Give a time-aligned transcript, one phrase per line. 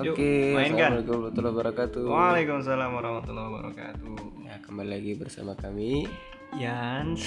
[0.00, 0.96] Oke, mainkan.
[0.96, 2.08] Assalamualaikum warahmatullahi wabarakatuh.
[2.08, 4.16] Waalaikumsalam warahmatullahi wabarakatuh.
[4.48, 6.08] Ya, kembali lagi bersama kami.
[6.56, 7.20] Yans.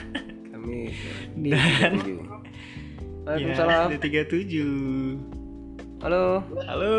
[0.54, 0.88] Kami
[1.36, 2.00] di Dan
[3.28, 3.92] Waalaikumsalam.
[3.92, 6.00] Yans 37.
[6.00, 6.40] Halo.
[6.64, 6.96] Halo.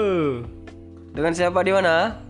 [1.18, 2.22] Dengan siapa di mana?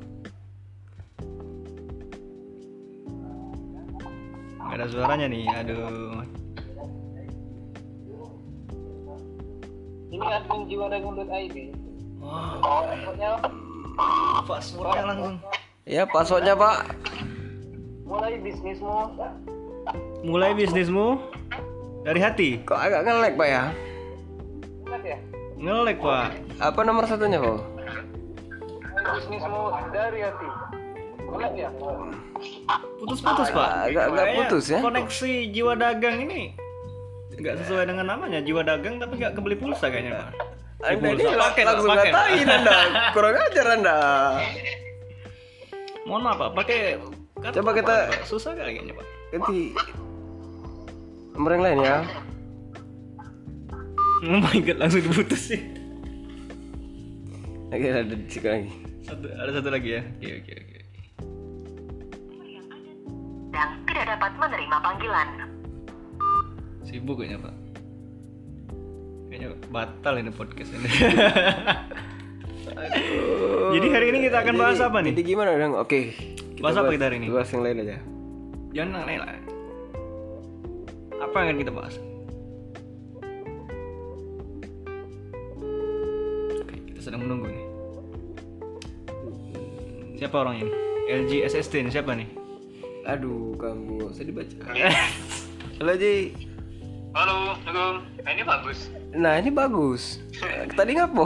[4.55, 5.43] Gak ada suaranya nih.
[5.51, 6.23] Aduh.
[10.15, 11.84] Ini admin jiwadagung.id.
[12.25, 13.29] Wah, Pokoknya
[14.43, 15.35] passwordnya langsung.
[15.85, 16.77] Ya, passwordnya Pak.
[18.05, 19.13] mulai bisnismu
[20.21, 21.21] Mulai bisnismu
[22.01, 22.49] dari hati.
[22.59, 23.63] Kok agak nge-lag Pak ya?
[24.85, 25.17] ingat ya
[25.55, 26.27] Ngelek, Pak.
[26.59, 27.59] Apa nomor satunya Pak?
[28.95, 30.47] mulai bisnismu dari hati
[31.27, 31.69] ingat ya
[32.95, 33.69] Putus-putus, Pak.
[33.85, 34.79] Agak- agak Kayaknya putus ya.
[34.79, 36.41] Koneksi jiwa dagang ini
[37.35, 40.29] nggak sesuai dengan namanya jiwa dagang tapi nggak kebeli pulsa kayaknya, Pak.
[40.87, 41.29] Anda ini pulsa.
[41.31, 42.23] lang- Paket, Pak, langsung paket, Pak.
[42.23, 42.77] ngatain Anda.
[43.15, 43.97] Kurang ajar Anda.
[46.05, 46.49] Mohon maaf, Pak.
[46.55, 46.77] Pakai
[47.35, 49.07] kartu Coba kita- apa, susah kayaknya, Pak.
[49.31, 49.59] Ganti
[51.31, 51.97] nomor yang lain ya.
[54.23, 55.61] Oh my god, langsung diputus sih.
[57.67, 58.69] Oke, ada di sini lagi.
[59.03, 60.01] Satu, ada satu lagi ya.
[60.15, 60.73] Oke, oke, oke.
[63.49, 65.27] dan tidak dapat menerima panggilan.
[66.83, 67.55] Sibuk kayaknya, Pak.
[69.35, 70.87] Kayaknya batal ini podcast ini.
[73.75, 75.11] Jadi hari ini kita akan bahas Jadi- apa nih?
[75.11, 75.75] Jadi gimana dong?
[75.75, 76.15] Oke.
[76.63, 77.27] Bahas apa kita hari ini?
[77.27, 77.99] Bahas yang lain aja.
[78.71, 79.35] Jangan aneh lah.
[81.19, 81.95] Apa yang akan kita bahas?
[86.55, 87.63] Oke, kita sedang menunggu nih.
[90.15, 90.63] Siapa orangnya?
[91.11, 92.31] LG SST nih siapa nih?
[93.03, 94.55] Aduh, kamu usah dibaca.
[95.83, 96.31] Halo Ji.
[97.15, 100.19] Halo Agung nah, ini bagus Nah ini bagus.
[100.75, 101.23] Tadi ngapo?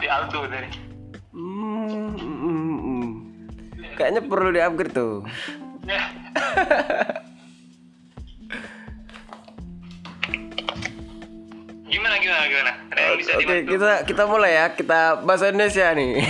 [0.00, 0.68] di Aldo dari
[1.32, 3.08] Hmm, hmm, hmm.
[4.00, 5.22] Kayaknya perlu di upgrade tuh.
[5.84, 6.00] ya
[11.84, 14.72] gimana gimana gimana ada yang bisa Oke dibantu kita kita mulai ya.
[14.72, 16.24] Kita bahasa Indonesia nih.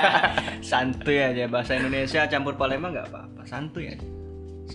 [0.68, 3.48] Santuy aja bahasa Indonesia campur Palembang nggak apa-apa.
[3.48, 4.04] Santuy aja.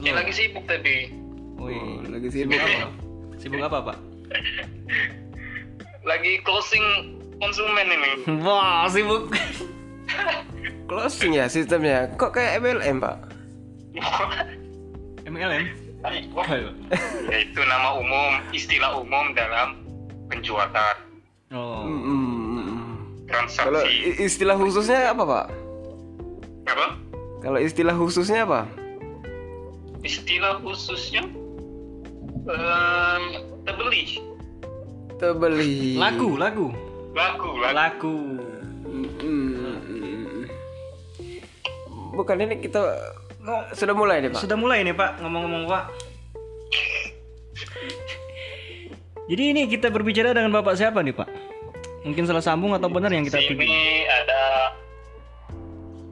[0.01, 1.24] Ini lagi sibuk tapi
[1.55, 2.87] Wih, Oh, lagi sibuk apa?
[3.35, 3.97] sibuk apa pak?
[6.03, 6.85] lagi closing
[7.35, 8.11] konsumen ini
[8.45, 9.31] Wah sibuk.
[10.85, 12.13] Closing ya sistemnya.
[12.13, 13.17] Kok kayak MLM pak?
[15.25, 15.65] MLM.
[17.25, 19.81] Ya itu nama umum istilah umum dalam
[20.27, 20.97] penjualan
[21.47, 21.81] Oh.
[21.81, 22.25] Hmm, hmm,
[22.59, 22.83] hmm.
[23.25, 25.45] Kalau transaksi i- istilah khususnya apa pak?
[26.65, 26.87] apa
[27.39, 28.65] Kalau istilah khususnya apa?
[30.01, 31.25] istilah khususnya
[32.45, 33.23] em,
[33.65, 34.03] terbeli
[35.15, 35.95] Terbeli.
[35.95, 36.67] Lagu, lagu,
[37.15, 38.17] laku laku lagu.
[39.23, 40.43] Hmm.
[42.15, 42.81] Bukan ini kita
[43.75, 44.39] sudah mulai nih pak.
[44.43, 45.83] Sudah mulai nih Pak, ngomong-ngomong Pak.
[49.25, 51.29] Jadi ini kita berbicara dengan Bapak siapa nih Pak?
[52.05, 53.57] Mungkin salah sambung atau benar yang kita tuju?
[53.57, 54.41] sini ada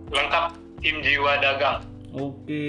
[0.10, 0.46] lengkap
[0.82, 2.66] tim jiwa dagang Oke,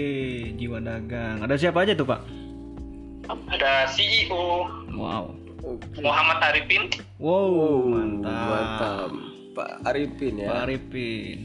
[0.57, 1.45] jiwa dagang.
[1.45, 2.44] Ada siapa aja tuh Pak?
[3.29, 5.33] Ada CEO Wow.
[5.97, 8.49] Muhammad Arifin Wow, mantap.
[8.53, 9.11] Mantap.
[9.55, 10.49] Pak Arifin ya.
[10.51, 11.39] Pak Arifin.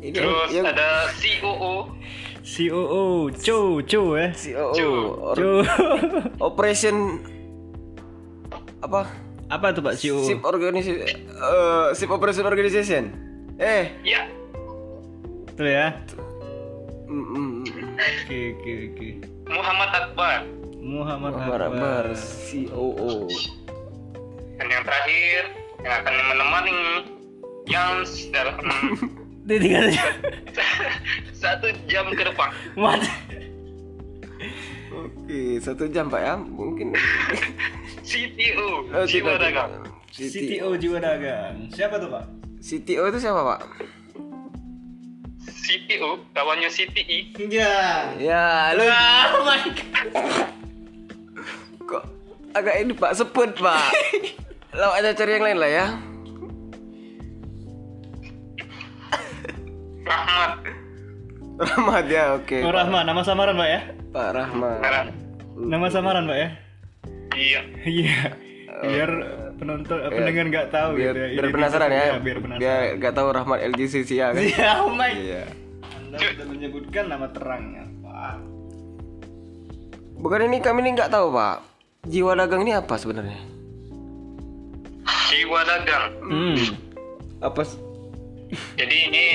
[0.00, 1.92] Ini terus yang ada COO
[2.40, 3.04] COO,
[3.36, 4.32] Cho, Cho ya.
[4.32, 4.88] COO Cu.
[5.20, 5.50] or- Cho.
[6.48, 7.20] Operation
[8.80, 9.04] apa?
[9.50, 10.24] Apa tuh Pak COO?
[10.24, 13.12] Sip organisasi eh, Sip Operation Organization.
[13.60, 14.24] Eh, ya
[15.44, 15.92] Betul ya.
[17.04, 17.60] mm, mm, mm.
[18.24, 19.08] Oke, oke, oke.
[19.52, 20.48] Muhammad Akbar
[20.80, 22.04] Muhammad Akbar Akbar.
[22.10, 23.28] Akbar COO.
[24.56, 25.42] dan yang terakhir
[25.80, 26.76] yang akan menemani
[27.64, 27.90] yang
[28.28, 28.56] dalam
[31.40, 33.00] satu jam ke depan What?
[34.90, 36.34] Oke, satu jam Pak ya.
[36.36, 36.92] Mungkin
[38.08, 39.70] CTO Oh, jiwa dagang.
[40.10, 41.70] CTO jiwa dagang.
[41.70, 42.24] Siapa tuh Pak?
[42.60, 43.60] CTO itu siapa Pak?
[45.46, 47.18] CTO kawannya CTI
[47.48, 48.12] Ya.
[48.18, 50.59] Ya, lu Oh my god.
[52.52, 53.90] Agak ini Pak sebut Pak.
[54.78, 55.86] Lalu ada cari yang lain lah ya.
[60.00, 60.52] Rahmat
[61.60, 62.56] Rahmat ya, oke.
[62.64, 63.80] Oh, Rahman, nama samaran Pak ya?
[64.10, 64.78] Pak Rahmat.
[65.54, 66.48] Nama samaran Pak ya?
[67.30, 68.20] iya Iya.
[68.80, 69.10] Biar
[69.54, 71.28] penonton eh, pendengar nggak tahu biar, gitu ya.
[71.28, 72.00] biar Identitas- penasaran ya.
[72.00, 72.88] Iya, biar penasaran.
[72.96, 74.40] nggak tahu Rahmat LGCC ya kan.
[74.40, 75.12] Iya, oh my.
[75.12, 75.42] Iya.
[75.84, 78.36] Anda sudah menyebutkan nama terangnya, Pak.
[80.16, 81.56] Bukan ini kami ini nggak tahu Pak.
[82.02, 83.36] Jiwa dagang ini apa sebenarnya?
[85.30, 86.10] jiwa dagang.
[86.22, 86.58] Hmm.
[87.40, 87.62] Apa?
[88.74, 89.26] Jadi ini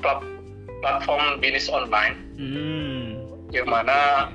[0.00, 0.24] plat-
[0.80, 3.20] platform bisnis online Hmm.
[3.50, 4.30] yang mana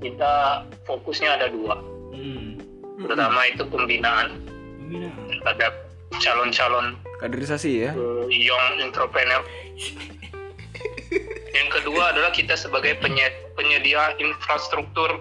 [0.00, 1.76] kita fokusnya ada dua.
[2.08, 2.56] Hmm.
[2.98, 4.32] Pertama itu pembinaan
[4.80, 5.12] Pembinaan.
[5.44, 5.72] terhadap
[6.16, 7.92] calon-calon Kaderisasi ya.
[7.92, 9.44] eh, young entrepreneur.
[11.52, 15.20] Yang kedua adalah kita sebagai penye- penyedia infrastruktur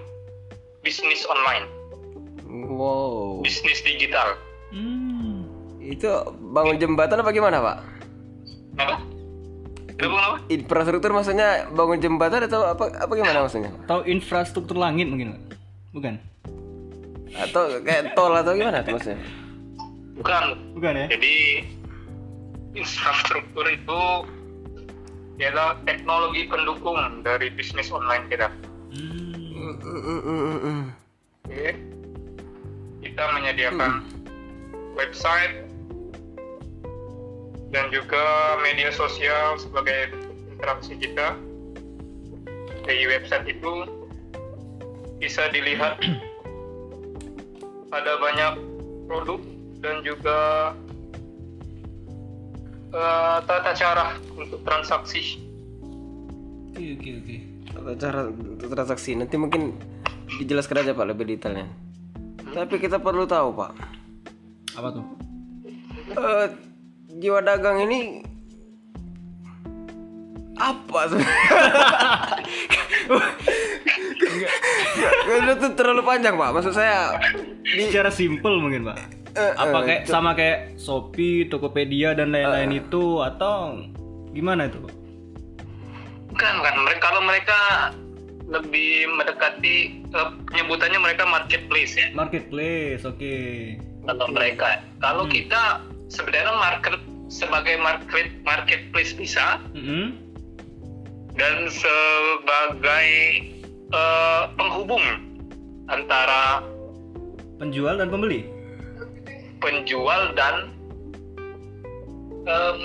[0.81, 1.65] bisnis online,
[2.49, 3.39] Wow.
[3.45, 4.35] bisnis digital.
[4.73, 5.45] Hmm.
[5.81, 6.09] Itu
[6.53, 7.77] bangun jembatan apa gimana, Pak?
[8.81, 8.95] Apa?
[10.01, 10.41] Kenapa?
[10.49, 13.69] Infrastruktur maksudnya bangun jembatan atau apa apa gimana maksudnya?
[13.85, 15.41] Atau infrastruktur langit mungkin, Pak?
[15.93, 16.13] Bukan.
[17.37, 19.21] Atau kayak tol atau gimana tuh maksudnya?
[20.17, 20.43] Bukan.
[20.75, 21.05] Bukan ya?
[21.13, 21.35] Jadi
[22.73, 24.01] infrastruktur itu
[25.41, 28.47] adalah teknologi pendukung dari bisnis online kita.
[28.93, 29.40] Hmm.
[31.45, 31.75] Oke.
[33.01, 34.07] Kita menyediakan
[34.93, 35.65] website
[37.71, 40.13] dan juga media sosial sebagai
[40.53, 41.35] interaksi kita.
[42.85, 43.87] Di website itu
[45.21, 46.01] bisa dilihat
[47.95, 48.53] ada banyak
[49.05, 49.39] produk
[49.81, 50.39] dan juga
[52.93, 55.41] eh, tata cara untuk transaksi.
[56.71, 57.50] Oke oke oke.
[57.97, 58.29] Cara
[58.59, 59.75] transaksi nanti mungkin
[60.39, 61.67] dijelaskan aja Pak lebih detailnya.
[62.51, 63.71] Tapi kita perlu tahu Pak,
[64.75, 65.05] Apa tuh?
[66.11, 66.47] eh,
[67.15, 68.23] jiwa dagang ini
[70.55, 71.47] apa sebenarnya?
[75.57, 76.49] Itu terlalu panjang Pak.
[76.53, 77.17] Maksud saya
[77.65, 78.97] di Secara simpel mungkin, Pak.
[79.31, 83.79] Eh, Apa kayak sama kayak Shopee, Tokopedia dan lain-lain itu atau
[84.35, 84.93] gimana itu, Pak?
[86.41, 86.75] Bukan, bukan.
[86.89, 87.59] Mereka kalau mereka
[88.49, 89.75] lebih mendekati
[90.09, 92.09] eh, penyebutannya mereka marketplace ya.
[92.17, 93.37] Marketplace, oke.
[94.09, 96.97] Kalau mereka, kalau kita sebenarnya market
[97.29, 100.17] sebagai market marketplace bisa Mm-mm.
[101.37, 103.05] dan sebagai
[103.93, 105.05] eh, penghubung
[105.85, 106.65] antara
[107.61, 108.49] Penjual dan pembeli.
[109.61, 110.73] penjual dan
[112.49, 112.81] em,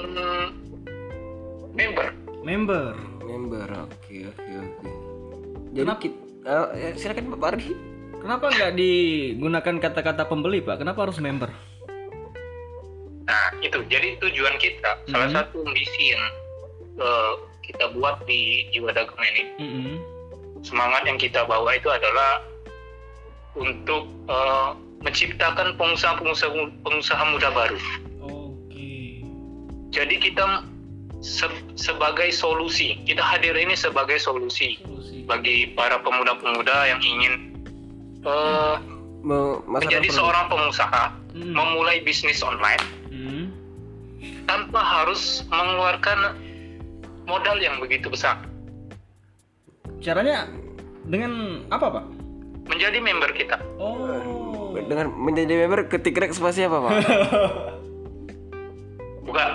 [1.73, 2.13] member.
[2.47, 2.95] Member.
[3.27, 3.67] member.
[3.83, 4.89] Oke, oke, oke.
[5.75, 7.71] Jadi Kenapa- kita, eh, ya, silakan Pak Ardi.
[8.17, 10.79] Kenapa nggak digunakan kata-kata pembeli, Pak?
[10.79, 11.51] Kenapa harus member?
[13.27, 15.03] Nah, itu jadi tujuan kita.
[15.05, 15.35] Salah Mhm.
[15.35, 16.25] satu misi yang
[16.97, 19.95] eh, kita buat di jiwa dagang ini Mm-mm.
[20.63, 22.41] semangat yang kita bawa itu adalah
[23.53, 24.71] untuk eh,
[25.03, 27.77] menciptakan pengusaha-pengusaha pengusaha muda baru.
[28.23, 29.21] Oke.
[29.93, 30.65] Jadi kita
[31.27, 35.27] se- sebagai solusi, kita hadir ini sebagai solusi Solusi.
[35.27, 37.35] bagi para pemuda-pemuda yang ingin
[38.23, 38.75] eh,
[39.21, 41.51] Me- menjadi perlu- seorang pengusaha, Hmm.
[41.53, 43.45] memulai bisnis online Hmm.
[44.45, 46.39] tanpa harus mengeluarkan
[47.25, 48.39] modal yang begitu besar.
[49.99, 50.47] Caranya
[51.05, 52.05] dengan apa, Pak?
[52.67, 53.59] Menjadi member kita.
[53.77, 53.99] Oh.
[54.77, 56.93] dengan menjadi member ketik rek spasi apa Pak?
[59.27, 59.49] Bukan.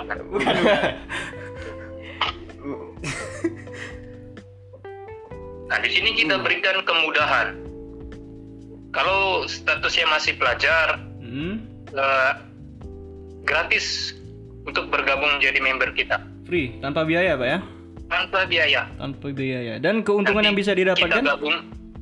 [5.72, 7.56] Nah, di sini kita berikan kemudahan.
[8.92, 11.64] Kalau statusnya masih pelajar, Hmm.
[11.88, 12.32] eh,
[13.42, 14.12] gratis
[14.62, 17.58] untuk bergabung menjadi member kita Free, tanpa biaya, Pak ya?
[18.06, 18.84] tanpa biaya.
[18.94, 19.80] Tanpa biaya.
[19.80, 21.24] Dan keuntungan Nanti yang bisa Kita didapatkan?
[21.24, 21.56] gabung,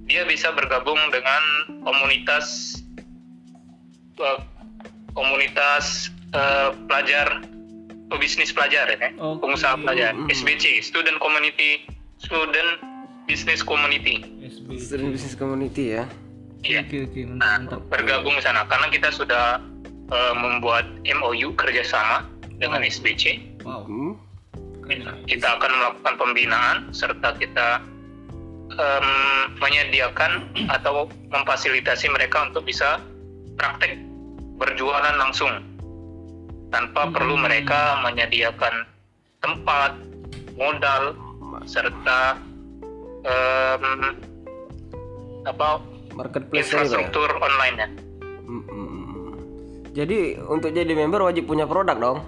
[0.05, 1.43] dia bisa bergabung dengan
[1.81, 2.75] komunitas
[4.19, 4.39] eh,
[5.13, 7.39] komunitas eh, pelajar
[8.09, 9.47] pebisnis pelajar ya, Oke.
[9.47, 10.27] pengusaha pelajar, Mm.
[10.29, 11.87] SBC, Student Community,
[12.19, 12.83] Student
[13.31, 14.27] Business Community.
[14.77, 16.05] Student Business Community ya.
[16.61, 16.83] Iya.
[16.85, 17.81] Oke, oke, Nah, mantap, mantap.
[17.89, 19.63] bergabung di sana karena kita sudah
[20.11, 22.27] eh, membuat MOU kerjasama
[22.59, 22.83] dengan.
[22.83, 23.39] SBC.
[23.63, 23.87] Wow.
[23.87, 24.13] Hmm.
[25.25, 27.79] Kita akan melakukan pembinaan serta kita
[28.71, 29.07] em,
[29.57, 32.99] menyediakan atau memfasilitasi mereka untuk bisa
[33.55, 33.95] praktek
[34.59, 35.63] berjualan langsung
[36.69, 37.15] tanpa Hmm.
[37.15, 38.83] perlu mereka menyediakan
[39.39, 39.95] tempat,
[40.59, 41.15] modal
[41.65, 42.35] serta
[43.25, 43.85] em,
[45.49, 45.81] apa
[46.15, 46.85] Marketplace ya?
[46.85, 47.89] infrastruktur online-nya.
[48.45, 49.33] Hmm, hmm, hmm.
[49.95, 52.19] Jadi untuk jadi member wajib punya produk dong?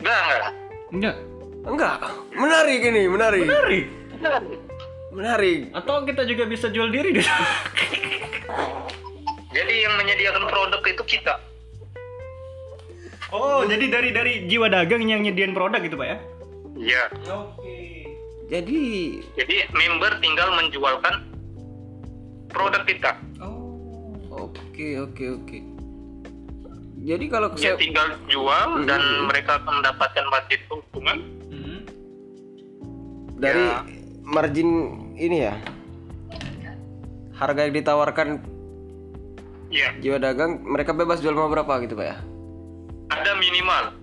[0.00, 0.52] Enggak, enggak.
[0.90, 1.16] Enggak.
[1.60, 1.96] Enggak.
[2.32, 3.44] Menarik ini, menarik.
[3.44, 3.84] Menarik.
[5.10, 5.60] Menarik.
[5.76, 7.22] Atau kita juga bisa jual diri di.
[9.56, 11.34] Jadi yang menyediakan produk itu kita.
[13.30, 16.18] Oh, jadi dari dari jiwa dagang yang nyediain produk gitu, Pak ya?
[16.74, 17.04] Iya.
[17.30, 17.99] Oke.
[18.50, 18.80] Jadi
[19.38, 21.14] Jadi member tinggal menjualkan
[22.50, 23.12] produk kita.
[23.38, 24.50] Oh.
[24.50, 25.58] oke oke oke.
[27.00, 29.30] Jadi kalau Dia saya tinggal jual dan Hmm.
[29.30, 31.18] mereka akan mendapatkan margin keuntungan.
[31.48, 31.78] Mhm.
[33.40, 33.80] dari Ya.
[34.20, 34.68] margin
[35.16, 35.54] ini ya.
[37.32, 38.28] Harga yang ditawarkan
[39.70, 42.18] Ya, jiwa dagang mereka bebas jual mau berapa gitu Pak ya?
[43.08, 43.94] ada minimal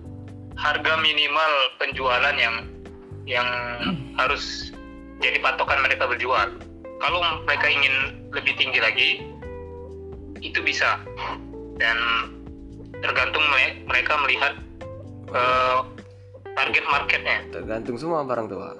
[0.54, 2.64] harga minimal penjualan yang
[3.28, 3.44] yang
[4.16, 4.72] harus
[5.20, 6.48] jadi patokan mereka berjual.
[6.98, 9.08] Kalau mereka ingin lebih tinggi lagi,
[10.40, 10.98] itu bisa
[11.78, 11.98] dan
[13.04, 14.52] tergantung me- mereka melihat
[15.30, 15.78] eh,
[16.56, 17.38] target marketnya.
[17.54, 18.74] Tergantung semua barang tuh Pak.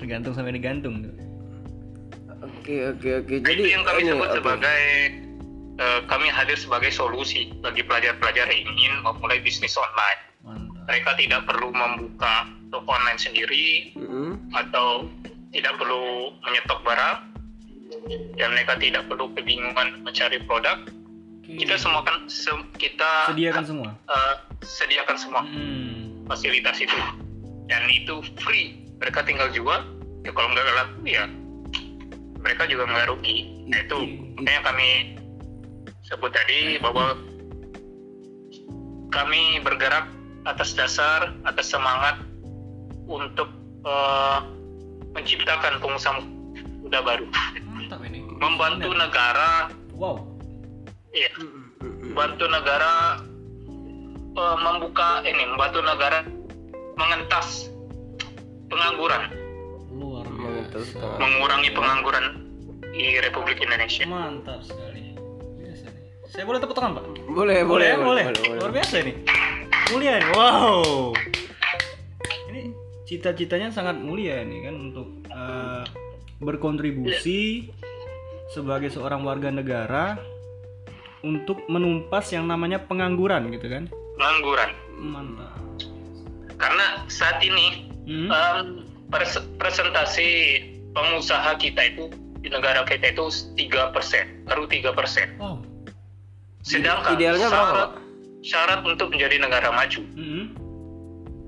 [0.00, 1.06] Tergantung sampai digantung.
[2.42, 3.34] Oke oke oke.
[3.46, 4.36] Jadi itu yang kami ini, sebut oke.
[4.42, 4.82] sebagai
[5.78, 10.31] eh, kami hadir sebagai solusi bagi pelajar-pelajar yang ingin memulai bisnis online.
[10.82, 12.34] Mereka tidak perlu membuka
[12.68, 14.38] toko online sendiri Mm-mm.
[14.52, 15.06] atau
[15.50, 17.18] tidak perlu menyetok barang
[18.34, 20.80] dan mereka tidak perlu kebingungan mencari produk.
[21.44, 23.90] Kita semua kan se- kita Sediakan semua.
[23.92, 26.24] eh, sediakan semua Hmm.
[26.24, 26.96] fasilitas itu
[27.66, 28.80] dan itu free.
[28.96, 29.84] Mereka tinggal jual.
[30.22, 31.26] Ya kalau nggak laku ya
[32.38, 33.36] mereka juga nggak rugi.
[33.68, 33.98] Nah itu
[34.34, 34.88] makanya kami
[36.02, 37.14] sebut tadi bahwa
[39.10, 40.08] kami bergerak
[40.44, 42.18] atas dasar atas semangat
[43.04, 43.48] untuk
[43.82, 44.38] eh,
[45.12, 46.18] menciptakan pengusaha
[46.80, 47.26] muda baru,
[47.68, 48.24] Mantap ini.
[48.34, 50.24] membantu negara, Wow.
[51.10, 51.30] ya,
[51.78, 52.12] Mm-mm.
[52.12, 53.20] bantu negara
[54.32, 56.24] eh, membuka ini, membantu negara
[56.94, 57.68] mengentas
[58.66, 59.28] pengangguran,
[59.92, 61.18] Luar Mengentas biasa.
[61.18, 62.24] mengurangi pengangguran
[62.90, 64.04] di Republik Indonesia.
[64.04, 65.12] Mantap sekali.
[65.56, 66.04] Biasa nih.
[66.26, 67.04] Saya boleh tepuk tangan, Pak?
[67.26, 67.96] Boleh boleh ya?
[67.98, 68.24] boleh.
[68.54, 69.12] Luar biasa ini.
[69.92, 70.28] Mulia ini.
[70.32, 71.12] Wow.
[72.48, 72.60] Ini
[73.04, 75.84] cita-citanya sangat mulia ini kan untuk eh,
[76.40, 77.68] berkontribusi
[78.48, 80.16] sebagai seorang warga negara
[81.22, 83.86] untuk menumpas yang namanya pengangguran gitu kan.
[84.18, 84.70] Pengangguran.
[84.98, 85.54] Mantap.
[86.56, 88.26] Karena saat ini Hmm.
[88.26, 88.66] em,
[89.06, 90.58] pres- presentasi
[90.90, 92.10] pengusaha kita itu
[92.42, 95.38] di negara kita itu 3%, baru 3%.
[95.38, 95.62] Wow.
[96.62, 97.94] Sedangkan Idealnya berapa,
[98.42, 100.44] syarat, untuk menjadi negara maju, Hmm.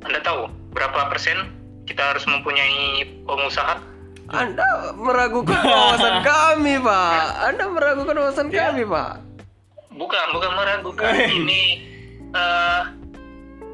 [0.01, 1.49] Anda tahu berapa persen
[1.85, 3.77] kita harus mempunyai pengusaha?
[4.27, 7.13] Anda meragukan wawasan kami Pak.
[7.45, 8.69] Anda meragukan wawasan Ya.
[8.69, 9.13] kami Pak.
[9.93, 11.13] Bukan, bukan meragukan.
[11.15, 11.63] Ini
[12.31, 12.83] eh,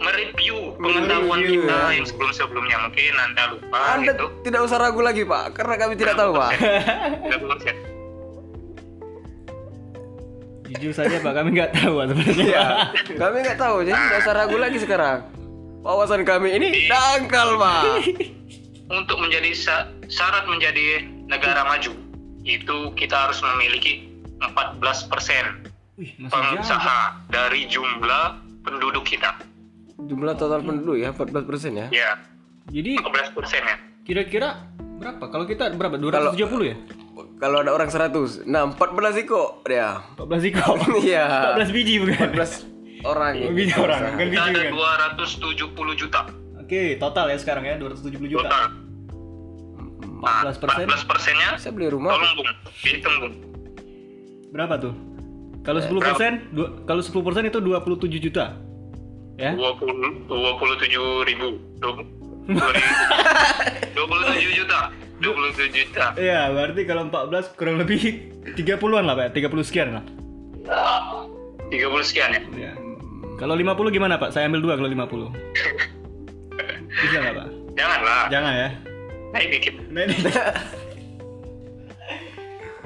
[0.01, 1.93] mereview pengetahuan Mereview, kita ya.
[1.93, 4.27] yang sebelum-sebelumnya mungkin Anda lupa Anda gitu.
[4.43, 6.51] tidak usah ragu lagi Pak, karena kami tidak tahu Pak.
[10.71, 10.73] 30%.
[10.73, 12.45] Jujur saja Pak, kami nggak tahu sebenarnya.
[12.47, 12.65] Iya,
[13.17, 15.19] kami nggak tahu, jadi tidak usah ragu lagi sekarang.
[15.81, 17.83] Wawasan kami ini dangkal Pak.
[18.89, 21.95] Untuk menjadi sa- syarat menjadi negara maju
[22.43, 24.11] itu kita harus memiliki
[24.41, 26.29] 14% Wih, masih jauh.
[26.29, 26.43] Pak.
[26.57, 26.99] pengusaha
[27.29, 28.25] dari jumlah
[28.61, 29.37] penduduk kita.
[30.01, 31.87] Jumlah total penduduk ya 14 persen ya.
[31.91, 32.11] Ya,
[32.67, 33.77] Jadi 14 persen ya.
[34.03, 34.65] kira-kira
[34.97, 35.23] berapa?
[35.23, 35.95] Kalau kita berapa?
[35.95, 36.37] 270
[36.67, 36.77] ya?
[37.37, 40.01] Kalau ada orang 100, nah 14 iko dia.
[40.15, 40.77] 14 ikut.
[41.03, 41.55] Iya.
[41.57, 42.29] 14 biji bukan?
[42.33, 43.49] 14 orang ini.
[43.51, 44.73] biji orang, kan biji ada kan?
[45.17, 46.21] 270 juta
[46.61, 48.47] Oke, total ya sekarang ya 270 juta.
[48.47, 48.65] total.
[50.21, 52.13] Nah, 14 persen 14 persennya Saya beli rumah.
[52.13, 52.49] tolong bung,
[52.79, 53.35] dihitung bung.
[54.51, 54.93] berapa tuh?
[55.61, 56.33] Kalau 10 persen,
[56.85, 58.45] kalau 10 persen itu 27 juta.
[59.37, 59.57] Ya?
[59.57, 61.49] 20 27 ribu.
[62.51, 64.81] 27 juta.
[65.21, 66.17] 27 juta.
[66.17, 70.05] Iya, berarti kalau 14 kurang lebih 30-an lah Pak, 30 sekian lah.
[71.69, 72.43] 30 sekian ya.
[72.57, 72.73] Iya.
[73.37, 74.33] Kalau 50 gimana Pak?
[74.33, 75.33] Saya ambil dua kalau 50.
[76.91, 77.49] Bisa nggak Pak?
[77.77, 78.25] Janganlah.
[78.29, 78.69] Jangan ya.
[79.31, 79.75] Naik dikit.
[79.89, 80.17] Nah, ini.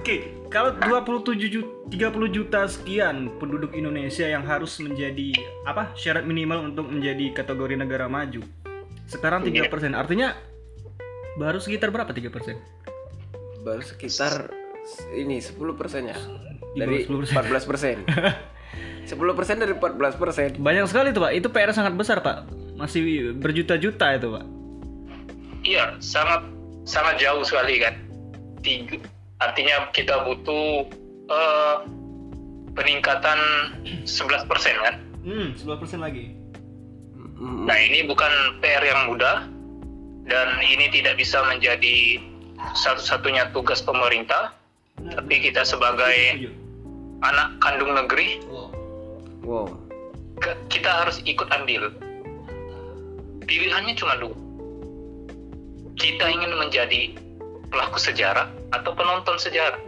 [0.04, 5.32] Oke, kalau 27 juta, 30 juta sekian penduduk Indonesia yang harus menjadi
[5.64, 5.96] apa?
[5.96, 8.44] syarat minimal untuk menjadi kategori negara maju.
[9.08, 9.96] Sekarang 3%.
[9.96, 10.36] Artinya
[11.34, 13.64] baru sekitar berapa 3%?
[13.64, 14.52] Baru sekitar
[15.16, 16.18] ini 10 persen ya.
[16.74, 17.96] Di Dari bawah 14 persen.
[18.04, 20.48] 10 persen dari 14 persen.
[20.58, 21.32] Banyak sekali tuh, Pak.
[21.34, 22.50] Itu PR sangat besar, Pak.
[22.74, 24.44] Masih berjuta-juta itu, Pak.
[25.64, 26.44] Iya, sangat
[26.84, 27.94] sangat jauh sekali kan.
[28.60, 29.00] Tiga,
[29.40, 30.88] artinya kita butuh
[31.30, 31.76] eh,
[32.76, 33.38] peningkatan
[34.04, 34.94] 11% kan.
[35.24, 36.36] Hmm, 10% lagi.
[37.16, 39.48] Mm, Nah, ini bukan PR yang mudah
[40.24, 42.20] dan ini tidak bisa menjadi
[42.72, 44.56] satu-satunya tugas pemerintah,
[45.12, 46.48] tapi kita sebagai
[47.20, 48.40] anak kandung negeri.
[49.44, 49.68] Wow.
[50.72, 51.92] kita harus ikut andil.
[53.44, 54.34] Pilihannya cuma dua.
[55.94, 57.12] Kita ingin menjadi
[57.68, 59.78] pelaku sejarah atau penonton sejarah.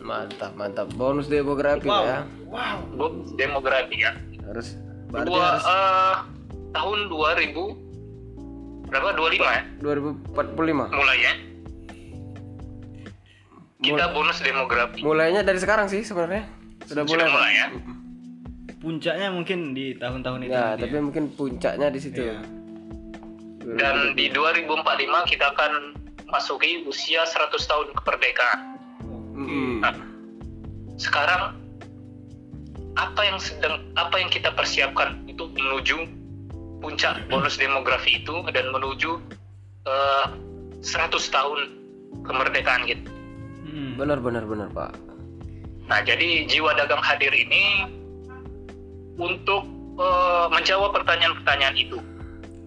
[0.00, 0.86] Mantap, mantap.
[0.94, 2.06] Bonus demografi Wow.
[2.06, 2.18] ya.
[2.46, 2.78] Wow.
[2.94, 4.14] bonus demografi ya
[4.46, 4.78] Harus
[5.10, 6.14] dua harus eh,
[6.70, 7.85] tahun 2000
[8.86, 10.94] berapa 25 ya 2045.
[10.94, 11.32] mulai ya
[13.76, 16.48] kita bonus demografi Mulainya dari sekarang sih sebenarnya.
[16.88, 17.28] Sudah sudah mulai.
[17.30, 17.66] Mulai ya
[18.76, 20.52] Puncaknya mungkin di tahun-tahun itu.
[20.54, 22.22] Ya, nanti tapi mungkin puncaknya di situ.
[22.22, 22.38] Iya.
[23.82, 25.72] dan di 2045 kita akan
[26.30, 28.60] masuki usia 100 tahun kemerdekaan
[29.36, 29.82] Mm-mm.
[29.82, 29.94] Nah,
[30.96, 31.58] sekarang
[32.94, 36.08] apa yang sedang apa yang kita persiapkan untuk menuju
[36.80, 39.20] puncak bonus demografi itu dan menuju
[39.88, 40.26] eh,
[40.82, 41.58] 100 tahun
[42.22, 43.08] kemerdekaan kita.
[43.66, 43.98] Hmm.
[43.98, 44.92] Benar, benar, benar, Pak.
[45.86, 47.86] Nah, jadi jiwa dagang hadir ini
[49.16, 49.64] untuk
[49.96, 51.98] eh, menjawab pertanyaan-pertanyaan itu.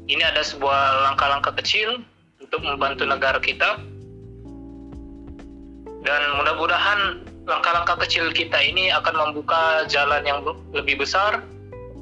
[0.09, 2.01] Ini ada sebuah langkah-langkah kecil
[2.41, 3.77] untuk membantu negara kita.
[5.99, 10.41] Dan mudah-mudahan langkah-langkah kecil kita ini akan membuka jalan yang
[10.73, 11.43] lebih besar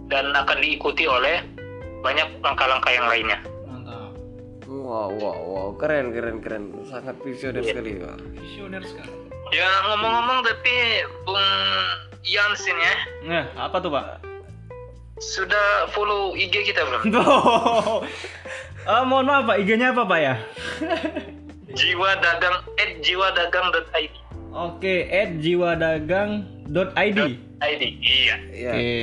[0.08, 1.44] dan akan diikuti oleh
[2.08, 3.40] banyak langkah-langkah yang lainnya.
[3.68, 4.16] Mantap.
[4.64, 6.72] Wow, wow, wow, keren, keren, keren.
[6.88, 8.16] Sangat visioner sekali, Pak.
[8.34, 9.12] Visioner sekali.
[9.52, 10.76] Ya ngomong-ngomong tapi
[11.24, 11.40] Bung
[12.22, 14.24] Yansin ya Nah, apa tuh, Pak?
[15.18, 17.02] sudah follow IG kita belum?
[17.16, 18.06] Tuh.
[18.86, 20.36] Eh, mohon maaf Pak, IG-nya apa Pak ya?
[21.74, 24.14] jiwa dagang at jiwadagang.id
[24.54, 27.20] Oke, at jiwadagang.id.
[27.58, 28.94] ID iya Iya, Oke.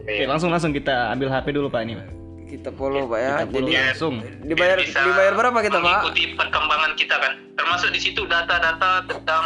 [0.00, 2.08] Oke, langsung langsung kita ambil HP dulu Pak ini Pak.
[2.54, 3.32] Kita follow, Pak ya.
[3.34, 4.14] Kita follow Jadi langsung.
[4.40, 5.84] dibayar bisa dibayar berapa kita, Pak?
[6.00, 9.44] mengikuti perkembangan kita kan termasuk di situ data-data tentang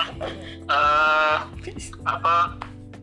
[0.64, 1.36] eh,
[2.04, 2.34] apa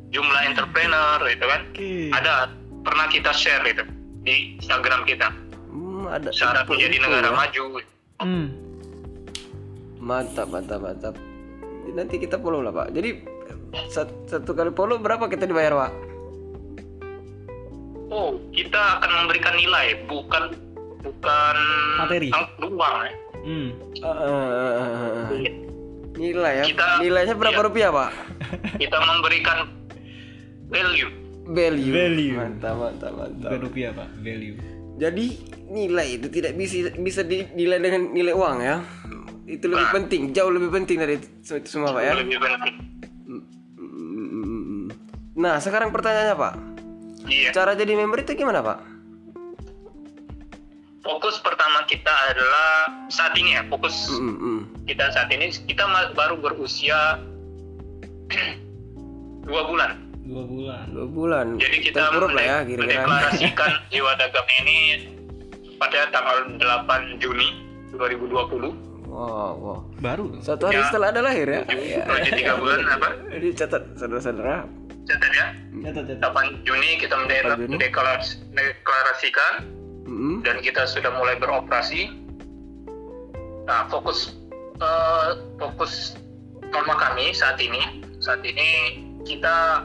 [0.07, 2.09] jumlah entrepreneur gitu kan Oke.
[2.11, 2.33] ada
[2.81, 3.83] pernah kita share itu
[4.21, 5.27] di Instagram kita
[5.67, 7.35] Hmm, ada syarat menjadi negara ya.
[7.35, 7.63] maju
[8.17, 8.47] Hmm.
[9.97, 11.13] Mantap, mantap, mantap.
[11.89, 12.87] Nanti kita follow lah, Pak.
[12.91, 13.09] Jadi
[13.87, 15.91] sat- satu kali follow berapa kita dibayar, Pak?
[18.07, 20.43] Oh kita akan memberikan nilai bukan
[20.99, 21.55] bukan
[21.99, 22.29] Materi.
[22.29, 23.13] ang- uang ya
[23.45, 23.69] Hmm.
[23.93, 25.53] Eh, eh, eh, eh, eh.
[26.15, 26.63] Nilai ya.
[26.65, 27.67] Kita- Nilainya berapa iya.
[27.69, 28.09] rupiah, Pak?
[28.81, 29.57] kita memberikan
[30.65, 31.11] value
[31.45, 31.93] Value.
[31.93, 32.35] Value.
[32.35, 33.45] Mantap, mantap, mantap.
[33.45, 34.57] Bukan rupiah Pak, value.
[34.97, 35.25] Jadi
[35.67, 38.81] nilai itu tidak bisa bisa dinilai dengan nilai uang ya.
[39.45, 41.29] Itu lebih penting, jauh lebih penting dari itu
[41.69, 42.13] semua, Pak ya.
[42.17, 42.75] lebih penting
[43.25, 44.89] Mm,
[45.35, 46.53] Nah, sekarang pertanyaannya, Pak.
[47.27, 48.79] Iya Cara jadi member itu gimana, Pak?
[51.01, 52.69] fokus pertama kita adalah
[53.07, 54.59] saat ini ya fokus Mm, mm, mm.
[54.89, 57.21] kita saat ini kita baru berusia
[59.45, 60.33] dua bulan Hmm.
[60.33, 60.85] Dua bulan.
[60.89, 61.45] Dua bulan.
[61.61, 62.01] jadi kita
[62.33, 63.05] lah ya, mende- kira-kira.
[63.05, 64.77] mendeklarasikan jiwa dagang ini
[65.77, 67.61] pada tanggal 8 Juni
[67.93, 68.73] 2020
[69.05, 69.79] Wow, wow.
[70.01, 70.33] Baru.
[70.41, 70.89] Satu hari Ya.
[70.89, 71.61] setelah ada lahir ya.
[71.69, 72.03] Iya.
[72.19, 73.07] Jadi tiga bulan apa
[73.37, 74.65] Jadi catat saudara-saudara.
[75.05, 75.47] Catat ya
[75.83, 76.17] Catat catat.
[76.19, 77.71] 8 Juni kita mende- 8 Juni.
[77.71, 79.53] mendeklaras- mendeklarasikan
[80.05, 82.13] Mm, dan kita sudah mulai beroperasi.
[83.65, 84.37] Nah, fokus
[84.77, 86.13] eh, fokus
[86.61, 87.81] norma kami saat ini
[88.19, 89.81] saat ini kita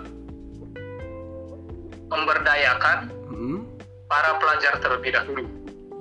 [2.10, 3.60] memberdayakan mm.
[4.06, 5.44] para pelajar terlebih dahulu.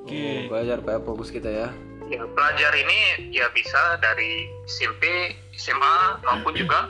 [0.03, 0.19] Oke.
[0.19, 1.67] Oh, belajar Pak fokus kita ya.
[2.09, 6.89] Ya, pelajar ini ya bisa dari SMP, SMA maupun juga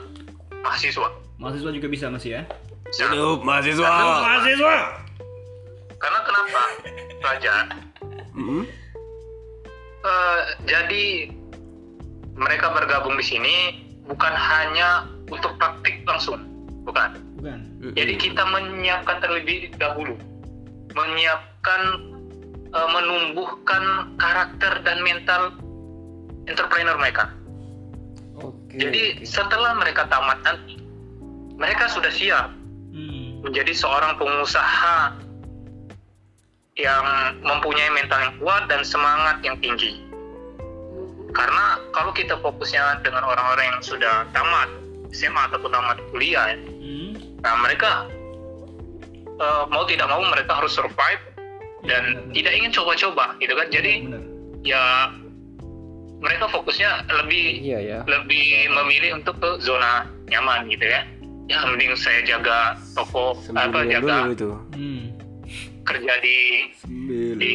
[0.64, 1.12] mahasiswa.
[1.40, 2.42] Mahasiswa juga bisa masih ya?
[3.00, 3.88] Hidup mahasiswa.
[3.88, 4.76] Mahasiswa.
[5.96, 6.60] Karena kenapa
[7.20, 7.64] pelajar?
[8.36, 8.64] Mm,
[10.00, 11.28] Eh, jadi
[12.32, 13.56] mereka bergabung di sini
[14.08, 16.40] bukan hanya untuk praktik langsung,
[16.88, 17.20] bukan.
[17.36, 17.58] Bukan.
[17.92, 20.16] Jadi kita menyiapkan terlebih dahulu,
[20.96, 21.80] menyiapkan,
[22.72, 25.52] eh, menumbuhkan karakter dan mental
[26.48, 27.28] entrepreneur mereka.
[28.40, 28.80] Oke.
[28.80, 29.28] Jadi oke.
[29.28, 30.80] setelah mereka tamat nanti,
[31.60, 32.48] mereka sudah siap
[32.90, 33.44] Hmm.
[33.46, 35.14] menjadi seorang pengusaha
[36.74, 37.04] yang
[37.38, 40.00] mempunyai mental yang kuat dan semangat yang tinggi.
[41.30, 44.66] Karena kalau kita fokusnya dengan orang-orang yang sudah tamat
[45.12, 47.12] SMA ataupun tamat kuliah, ya, Hmm.
[47.38, 48.08] nah mereka
[49.40, 51.22] eh, mau tidak mau mereka harus survive
[51.88, 53.72] dan tidak ingin coba-coba, gitu kan?
[53.72, 54.22] Jadi Benar.
[54.60, 54.82] ya
[56.20, 57.98] mereka fokusnya lebih Iya ya.
[58.04, 61.00] lebih memilih untuk ke zona nyaman gitu ya
[61.50, 64.50] ya mending saya jaga toko apa jaga dulu itu.
[64.72, 65.02] Hmm.
[65.82, 66.38] kerja di
[66.78, 67.34] Sambil.
[67.36, 67.52] di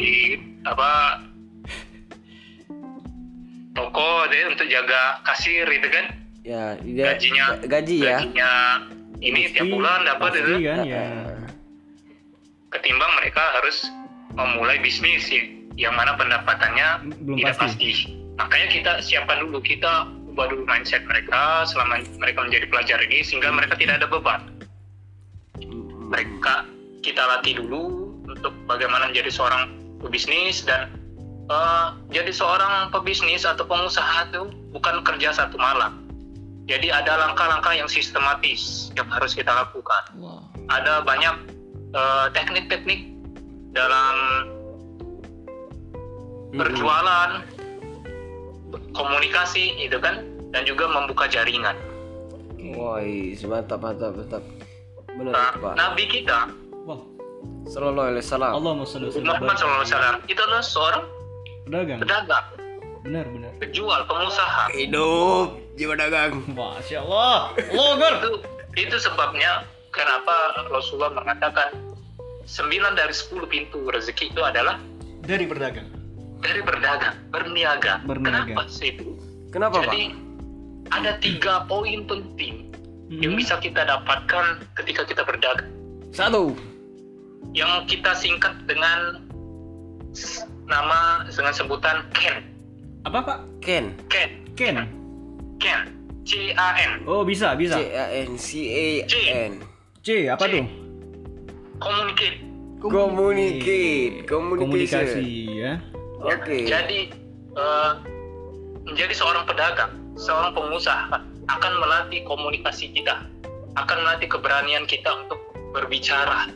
[0.62, 0.90] apa
[3.72, 6.06] toko deh untuk jaga kasir gitu kan
[6.40, 8.22] Ya, dia gajinya gaji ya.
[8.22, 8.52] gajinya
[9.18, 11.04] ini tiap bulan dapat Pasti gitu kan ya.
[12.68, 13.90] Ketimbang mereka harus
[14.30, 15.42] memulai bisnis ya,
[15.74, 17.66] yang mana pendapatannya Belum tidak pasti.
[17.66, 17.90] pasti.
[18.36, 20.06] makanya kita siapkan dulu kita
[20.44, 24.40] dulu mindset mereka selama mereka menjadi pelajar ini sehingga mereka tidak ada beban.
[26.12, 26.54] Mereka
[27.00, 29.72] kita latih dulu untuk bagaimana menjadi seorang
[30.04, 30.92] pebisnis dan
[31.48, 36.04] eh, jadi seorang pebisnis atau pengusaha itu bukan kerja satu malam.
[36.66, 40.04] Jadi ada langkah-langkah yang sistematis yang harus kita lakukan.
[40.68, 41.34] Ada banyak
[41.96, 43.16] eh, teknik-teknik
[43.72, 44.16] dalam
[46.56, 47.44] berjualan,
[48.96, 51.76] komunikasi itu kan, dan juga membuka jaringan.
[52.74, 52.98] Wah,
[53.46, 54.42] mantap mantap mantap.
[55.16, 55.72] Benar Nah, Pak.
[55.78, 56.50] Nabi kita
[56.84, 57.00] Wah,
[57.66, 58.50] Sallallahu alaihi wasallam.
[58.52, 61.04] Allah sallallahu alaihi Muhammad SAW itu adalah seorang
[61.66, 61.98] Pedagang.
[61.98, 62.46] pedagang,
[63.02, 63.50] Benar, benar.
[63.58, 64.70] penjual, pengusaha.
[64.70, 66.46] Hidup jiwa dagang.
[66.54, 67.54] Masya Allah.
[67.58, 68.12] Akbar.
[68.22, 68.30] Itu
[68.76, 71.74] itu sebabnya kenapa Rasulullah mengatakan
[72.46, 74.78] 9 dari 10 pintu rezeki itu adalah
[75.26, 75.90] Dari berdagang.
[76.42, 78.02] Dari berdagang, berniaga.
[78.04, 78.44] Berniaga.
[78.52, 79.16] Kenapa sih itu?
[79.50, 80.12] Kenapa, Jadi
[80.92, 82.70] ada tiga poin penting
[83.08, 83.40] yang Mhm.
[83.40, 85.70] bisa kita dapatkan ketika kita berdagang.
[86.10, 86.14] Pak?
[86.14, 86.52] Satu.
[87.52, 89.24] Yang kita singkat dengan
[90.66, 92.42] nama dengan sebutan Ken.
[93.06, 93.38] Apa Pak?
[93.62, 93.94] Ken.
[94.10, 94.30] Ken.
[94.58, 94.76] Ken.
[95.62, 95.80] Ken.
[96.26, 97.06] C A N.
[97.06, 97.78] Oh bisa, bisa.
[97.78, 98.86] C A N C A
[99.46, 99.52] N.
[100.02, 100.58] C apa C.
[100.58, 100.66] tuh?
[101.78, 102.38] Communicate.
[102.82, 104.26] Communicate.
[104.26, 104.66] Communication.
[104.66, 105.72] Komunikasi ya.
[106.26, 106.66] Oke.
[106.66, 107.00] Jadi
[107.56, 107.90] eh,
[108.86, 113.22] menjadi seorang pedagang, seorang pengusaha akan melatih komunikasi kita,
[113.78, 115.38] akan melatih keberanian kita untuk
[115.70, 116.50] berbicara,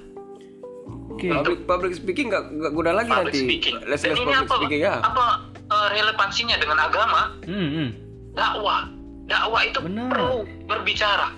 [1.11, 1.29] Oke.
[1.29, 3.41] Public, public speaking nggak nggak guna lagi public nanti.
[3.45, 3.77] speaking.
[3.85, 4.55] Les Dan les ini public apa?
[4.57, 4.95] speaking ya.
[5.05, 7.23] Apa eh, relevansinya dengan agama?
[7.45, 7.89] Hmm, hmm.
[8.33, 8.81] Dakwah,
[9.29, 10.09] dakwah itu Benar.
[10.09, 11.29] perlu berbicara.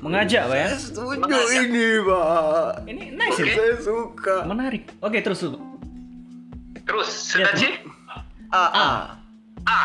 [0.00, 0.68] Mengajak Pak ya.
[0.72, 2.70] Saya setuju ini, Pak.
[2.86, 3.42] Ini nice Oke.
[3.44, 3.52] ini.
[3.52, 4.36] Saya suka.
[4.48, 4.82] Menarik.
[5.02, 5.58] Oke, terus dulu.
[6.88, 7.60] Terus sudah Ya.
[7.60, 7.62] C,
[8.48, 8.86] A A.
[9.62, 9.80] A,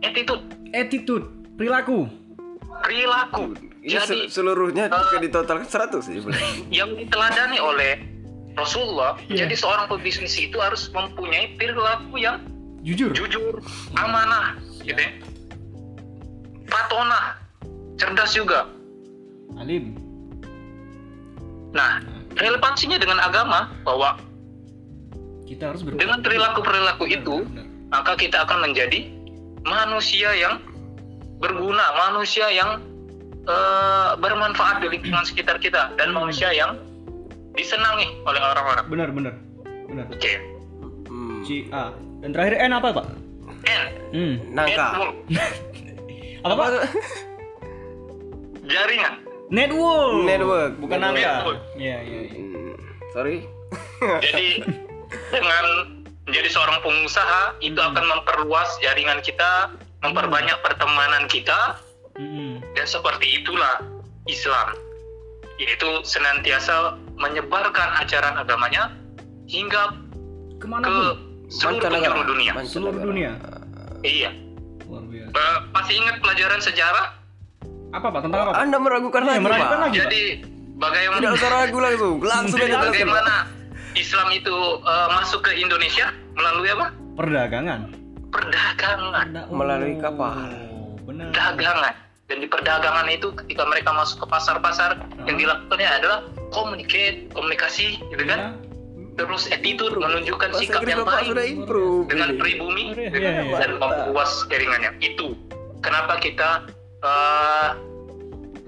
[0.00, 2.10] attitude, Attitude, perilaku.
[2.80, 3.54] perilaku.
[3.78, 6.40] Ini Jadi se- seluruhnya jika ditotalkan 100 ya boleh.
[6.68, 8.02] yang diteladani oleh
[8.52, 9.46] Rasulullah, Iya.
[9.46, 12.42] jadi seorang pebisnis itu harus mempunyai perilaku yang
[12.80, 13.14] Jujur.
[13.14, 13.62] jujur,
[13.94, 15.10] amanah, gitu ya.
[16.66, 17.38] Patonah,
[17.94, 18.66] cerdas juga.
[19.56, 19.94] Alim.
[21.70, 22.02] Nah,
[22.34, 24.18] relevansinya dengan agama bahwa
[25.48, 27.64] Kita harus ber dengan perilaku-perilaku itu, Benar.
[27.88, 29.08] maka kita akan menjadi
[29.64, 30.60] manusia yang
[31.40, 32.84] berguna, manusia yang
[33.48, 36.76] eh, bermanfaat di lingkungan sekitar kita dan manusia yang
[37.56, 38.84] disenangi oleh orang-orang.
[38.92, 39.34] Benar, benar.
[39.88, 40.06] Benar.
[40.12, 40.32] Oke.
[41.08, 41.40] Hmm.
[41.48, 41.96] C A.
[42.20, 43.06] Dan terakhir N apa, Pak?
[43.64, 43.82] N.
[44.12, 44.34] Hmm.
[44.52, 44.86] Nangka.
[44.92, 45.16] Network.
[46.46, 46.68] Apa, Pak?
[48.70, 49.14] Jaringan.
[49.50, 50.22] Network.
[50.28, 50.72] Network.
[50.78, 51.18] Bukan Network.
[51.18, 51.32] angka.
[51.34, 51.60] Network.
[51.74, 52.36] Iya, iya, iya.
[52.36, 52.72] Hmm,
[53.10, 53.36] Sorry.
[54.24, 54.48] Jadi
[55.28, 55.64] dengan
[56.24, 57.90] menjadi seorang pengusaha itu Hmm.
[57.90, 61.80] akan memperluas jaringan kita, memperbanyak pertemanan kita,
[62.14, 62.60] Hmm.
[62.74, 63.80] dan seperti itulah
[64.24, 64.76] Islam,
[65.56, 68.92] yaitu senantiasa menyebarkan ajaran agamanya
[69.46, 69.96] hingga
[70.56, 71.16] Ke mana ke pun?
[71.48, 72.52] seluruh penjuru dunia.
[72.62, 73.30] Seluruh dunia.
[74.00, 74.30] Iya.
[74.84, 75.32] Luar biasa.
[75.70, 77.06] Masih ingat pelajaran sejarah?
[77.88, 78.20] Apa, Pak?
[78.20, 78.50] Tentang apa?
[78.52, 78.60] Pak?
[78.60, 79.80] Anda meragukan Iya, lagi, meragukan Pak.
[79.80, 79.96] lagi.
[79.96, 80.04] Pak.
[80.04, 80.22] Jadi
[80.76, 82.14] bagaimana Tidak usah ragu langsung.
[82.20, 83.34] Langsung aja bagaimana
[83.98, 86.94] Islam itu eh, masuk ke Indonesia melalui apa?
[87.18, 87.80] Perdagangan.
[88.30, 89.26] Perdagangan.
[89.50, 90.38] Melalui kapal.
[90.70, 91.34] Oh, benar.
[91.34, 91.94] Dagangan.
[92.28, 96.18] Dan di perdagangan itu ketika mereka masuk ke pasar-pasar yang dilakukannya adalah
[96.52, 98.38] communicate, komunikasi, gitu kan?
[98.38, 98.50] Ya.
[99.18, 102.06] Terus attitude menunjukkan Bahasa sikap yang baik sudah improve.
[102.06, 102.38] dengan ini.
[102.38, 103.32] pribumi gitu kan?
[103.42, 103.56] iya.
[103.58, 104.90] dan memperluas jaringannya.
[105.02, 105.34] Itu
[105.82, 106.68] kenapa kita
[107.02, 107.68] eh,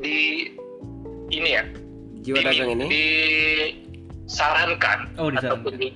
[0.00, 0.18] di
[1.30, 1.62] ini ya
[2.26, 2.86] Jiwa di- dagang ini.
[4.30, 5.58] Disarankan Oh, disarankan.
[5.58, 5.94] ataupun di-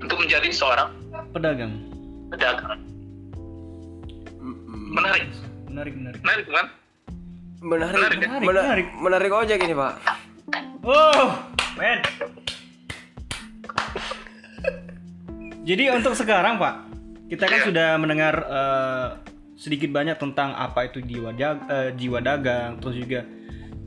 [0.00, 0.88] untuk menjadi seorang
[1.30, 1.72] Pedagang.
[2.32, 2.80] pedagang.
[4.94, 5.28] Menarik,
[5.68, 6.20] Menarik, menarik.
[6.22, 6.66] menarik kan?
[7.60, 7.94] Menarik.
[7.94, 8.28] Menarik, ya?
[8.30, 8.86] Menarik, Mena- menarik.
[8.96, 9.92] Menarik ojek ini, Pak.
[10.80, 11.28] Oh,
[11.74, 11.98] men.
[15.64, 16.74] Jadi untuk sekarang Pak,
[17.26, 17.66] kita kan Iya.
[17.66, 19.06] sudah mendengar eh,
[19.54, 23.24] sedikit banyak tentang apa itu jiwa eh, jiwa dagang, terus juga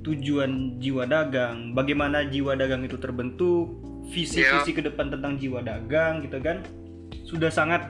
[0.05, 3.71] tujuan jiwa dagang, bagaimana jiwa dagang itu terbentuk,
[4.07, 6.63] visi-visi ke depan tentang jiwa dagang gitu kan.
[7.27, 7.87] Sudah sangat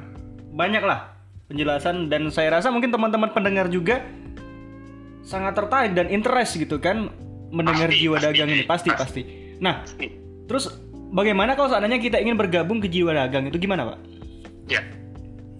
[0.54, 1.14] banyak lah
[1.48, 4.04] penjelasan dan saya rasa mungkin teman-teman pendengar juga
[5.24, 7.12] sangat tertarik dan interest gitu kan
[7.52, 9.22] mendengar Pasti, jiwa pasti, dagang ini pasti pasti.
[9.22, 9.22] pasti.
[9.64, 9.84] Nah,
[10.48, 10.72] terus
[11.12, 14.00] bagaimana kalau seandainya kita ingin bergabung ke jiwa dagang itu gimana pak?
[14.68, 14.82] Ya.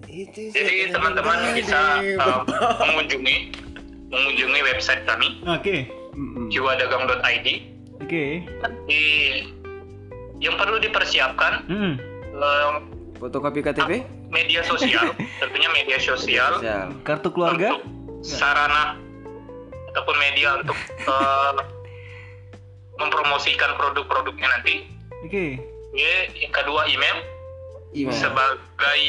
[0.08, 2.82] Itu Jadi teman-teman bisa Bapak.
[2.82, 3.36] mengunjungi
[4.08, 5.86] mengunjungi website kami Oke,
[6.18, 6.50] Mm-mm.
[6.50, 7.46] jiwadagang.id.
[7.96, 8.24] oke.
[8.84, 9.02] Di
[10.38, 11.94] yang perlu dipersiapkan Hmm.
[12.32, 12.70] eh,
[13.16, 14.02] Fotokopi KTP?
[14.28, 17.02] media sosial, tentunya media sosial Siap.
[17.02, 17.78] Kartu keluarga?
[18.20, 18.98] sarana
[19.88, 21.54] ataupun media untuk eh,
[22.96, 24.90] mempromosikan produk-produknya nanti.
[25.20, 25.58] Oke.
[25.90, 27.18] Ya, yang kedua email
[27.92, 28.12] Email.
[28.12, 29.02] sebagai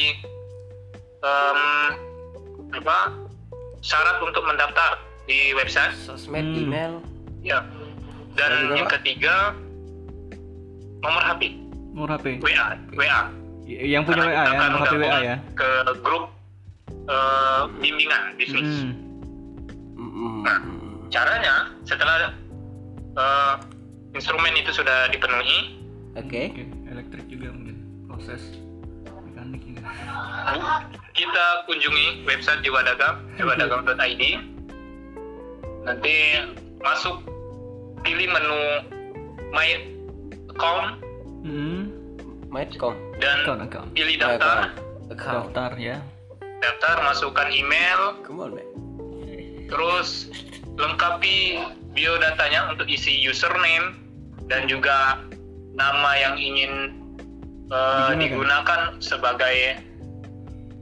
[1.20, 1.62] em,
[2.72, 2.98] apa
[3.80, 5.94] syarat untuk mendaftar di website.
[5.96, 6.62] Sosmed, Hmm.
[6.66, 6.94] email.
[7.40, 7.62] Ya.
[8.34, 9.00] Dan yang Pak?
[9.00, 9.54] ketiga
[11.00, 11.54] nomor HP,
[11.90, 12.26] Nomor HP.
[12.42, 13.22] WA, WA.
[13.66, 15.36] Yang punya Karena WA kita ya, nomor HP WA ya.
[15.54, 15.70] Ke
[16.02, 16.26] grup
[17.06, 18.72] eh, bimbingan bisnis.
[18.84, 18.94] Hmm.
[19.96, 20.42] Mm-mm.
[20.42, 20.58] Nah,
[21.08, 22.34] caranya setelah
[23.12, 23.54] eh,
[24.12, 25.78] instrumen itu sudah dipenuhi,
[26.16, 26.52] Oke.
[26.52, 28.42] Oke, elektrik juga mungkin proses
[29.24, 29.86] mekanik juga.
[31.12, 34.24] kita kunjungi website Jiwa Dagang, jiwadagang.id.
[35.90, 36.38] Nanti
[36.78, 37.26] masuk
[38.00, 38.62] pilih menu
[39.50, 39.68] My
[40.48, 41.02] Account
[41.42, 41.90] Hmm.
[42.46, 42.94] Mycom.
[43.18, 43.90] dan Account account.
[43.98, 44.38] pilih My daftar.
[44.38, 44.72] account.
[45.10, 45.44] Account.
[45.50, 45.98] Daftar ya.
[46.60, 48.68] Daftar, masukkan email, Come on, man.
[49.66, 50.30] terus
[50.76, 51.58] lengkapi
[51.90, 53.98] biodatanya untuk isi username
[54.46, 55.24] dan juga
[55.72, 56.74] nama yang ingin
[57.68, 58.20] uh, Digunakan.
[58.20, 59.58] digunakan sebagai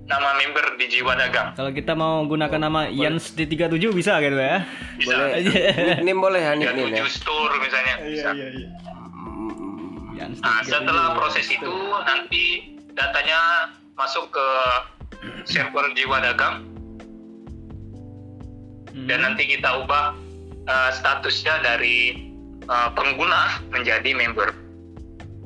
[0.08, 1.52] nama member di Jiwa Dagang.
[1.54, 4.64] Kalau kita mau gunakan nama Yans D37 bisa gitu ya.
[4.96, 5.12] Bisa.
[5.14, 5.44] Boleh.
[6.00, 7.04] nickname boleh ya, nickname ya.
[7.04, 7.96] 37 store misalnya.
[8.02, 8.30] Bisa.
[8.32, 8.48] iya.
[9.12, 10.16] Mm-mm.
[10.16, 10.72] Yans Nah, D37.
[10.72, 12.44] setelah proses itu nanti
[12.96, 13.40] datanya
[13.94, 14.48] masuk ke
[15.44, 16.64] server Jiwa Dagang
[18.98, 19.06] Hmm.
[19.06, 20.18] dan nanti kita ubah
[20.66, 22.18] uh, statusnya dari
[22.66, 24.50] uh, pengguna menjadi member.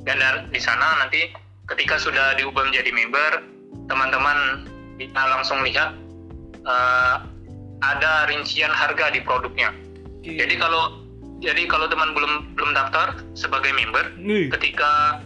[0.08, 1.36] Dan di sana nanti
[1.68, 3.44] ketika sudah diubah menjadi member,
[3.90, 5.98] teman-teman bisa langsung lihat
[6.66, 7.26] uh,
[7.82, 9.74] ada rincian harga di produknya.
[10.22, 10.38] Oke.
[10.38, 11.02] Jadi kalau
[11.42, 14.54] jadi kalau teman belum belum daftar sebagai member, Nih.
[14.54, 15.22] ketika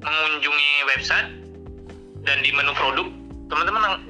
[0.00, 1.28] mengunjungi website
[2.24, 3.06] dan di menu produk,
[3.52, 4.00] teman-teman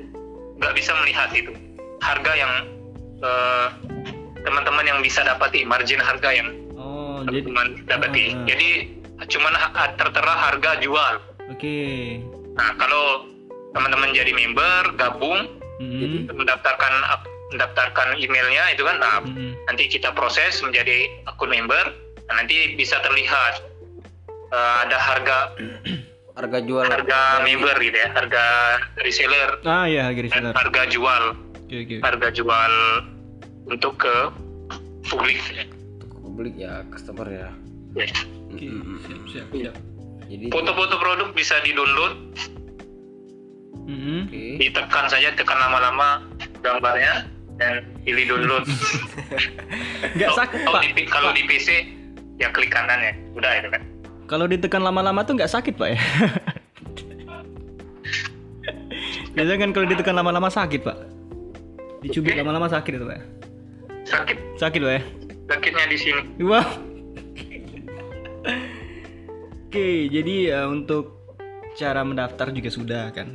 [0.63, 1.51] nggak bisa melihat itu
[1.99, 2.53] harga yang
[3.19, 3.69] eh,
[4.47, 6.49] teman-teman yang bisa dapati, margin harga yang
[7.23, 8.25] Oh, jadi teman dapati.
[8.35, 8.47] Ah.
[8.51, 8.69] Jadi
[9.31, 9.53] cuman
[9.95, 11.15] tertera harga jual.
[11.47, 12.19] Oke.
[12.59, 13.32] Nah, kalau
[13.73, 16.31] teman-teman jadi member, gabung, Hmm.
[16.31, 16.95] mendaftarkan
[17.51, 19.53] mendaftarkan emailnya itu kan, nah, Hmm.
[19.67, 21.91] nanti kita proses menjadi akun member,
[22.25, 23.69] nah, nanti bisa terlihat
[24.49, 25.39] eh, ada harga
[26.33, 26.85] Harga jual.
[26.87, 28.45] harga member gitu ya, harga
[28.99, 30.55] reseller Ah ya, harga dan reseller.
[30.55, 31.25] harga jual,
[31.63, 31.97] Oke, oke.
[32.01, 32.73] harga jual
[33.67, 34.17] untuk ke
[35.07, 35.41] publik.
[36.15, 37.49] Publik ya, customer ya.
[37.93, 38.97] Oke, Mm-mm.
[39.03, 39.77] siap, siap, siap.
[40.27, 42.15] Jadi Foto-foto produk bisa di-download,
[43.83, 44.25] Hmm.
[44.25, 44.57] Oke.
[44.59, 46.23] ditekan saja, tekan lama-lama
[46.61, 48.65] gambarnya dan pilih download.
[50.15, 50.83] Nggak Kalau- sakit, kalau Pak.
[50.89, 51.67] di, kalau di PC
[52.37, 53.83] ya klik kanan ya, udah itu kan.
[54.25, 55.99] Kalau ditekan lama-lama tuh nggak sakit, Pak ya?
[59.33, 60.97] Biasanya kan kalau ditekan lama-lama sakit, Pak.
[62.01, 63.21] Dicubit lama-lama sakit itu, Pak.
[64.05, 65.03] Sakit, Sakit, Pak ya?
[65.45, 66.21] sakitnya di sini.
[66.41, 66.65] Wow.
[69.63, 71.19] Oke, jadi eh, untuk
[71.75, 73.35] cara mendaftar juga sudah kan.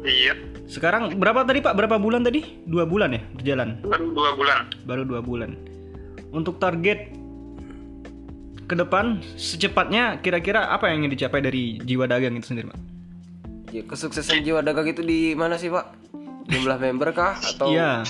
[0.00, 0.32] Iya,
[0.64, 1.74] Sekarang berapa tadi Pak?
[1.74, 2.40] Berapa bulan tadi?
[2.62, 3.82] Dua bulan ya berjalan?
[3.82, 4.58] baru dua bulan.
[4.82, 5.50] Baru dua bulan.
[6.30, 7.10] Untuk target
[8.64, 12.80] ke depan secepatnya kira-kira apa yang ingin dicapai dari jiwa dagang itu sendiri Pak?
[13.70, 15.90] Ya, kesuksesan jiwa dagang itu di mana sih, Pak?
[16.48, 18.02] Jumlah member kah atau Iya.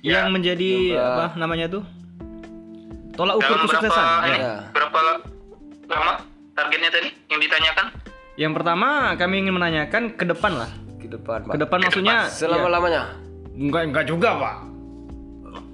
[0.00, 1.82] Ya, Yang menjadi jumlah- apa namanya tuh?
[3.12, 4.06] Tolak ukur Dalam berapa kesuksesan.
[4.22, 4.30] ini?
[4.30, 4.36] Ya.
[4.38, 4.54] Ya.
[4.70, 5.22] Berapa la-
[5.88, 6.12] lama
[6.52, 7.86] targetnya tadi yang ditanyakan?
[8.36, 10.70] Yang pertama kami ingin menanyakan ke depan lah.
[11.06, 11.52] Ke depan, Pak?
[11.52, 13.02] Ke depan maksudnya Selama-lamanya.
[13.02, 13.04] ya,
[13.56, 14.56] enggak enggak juga Pak.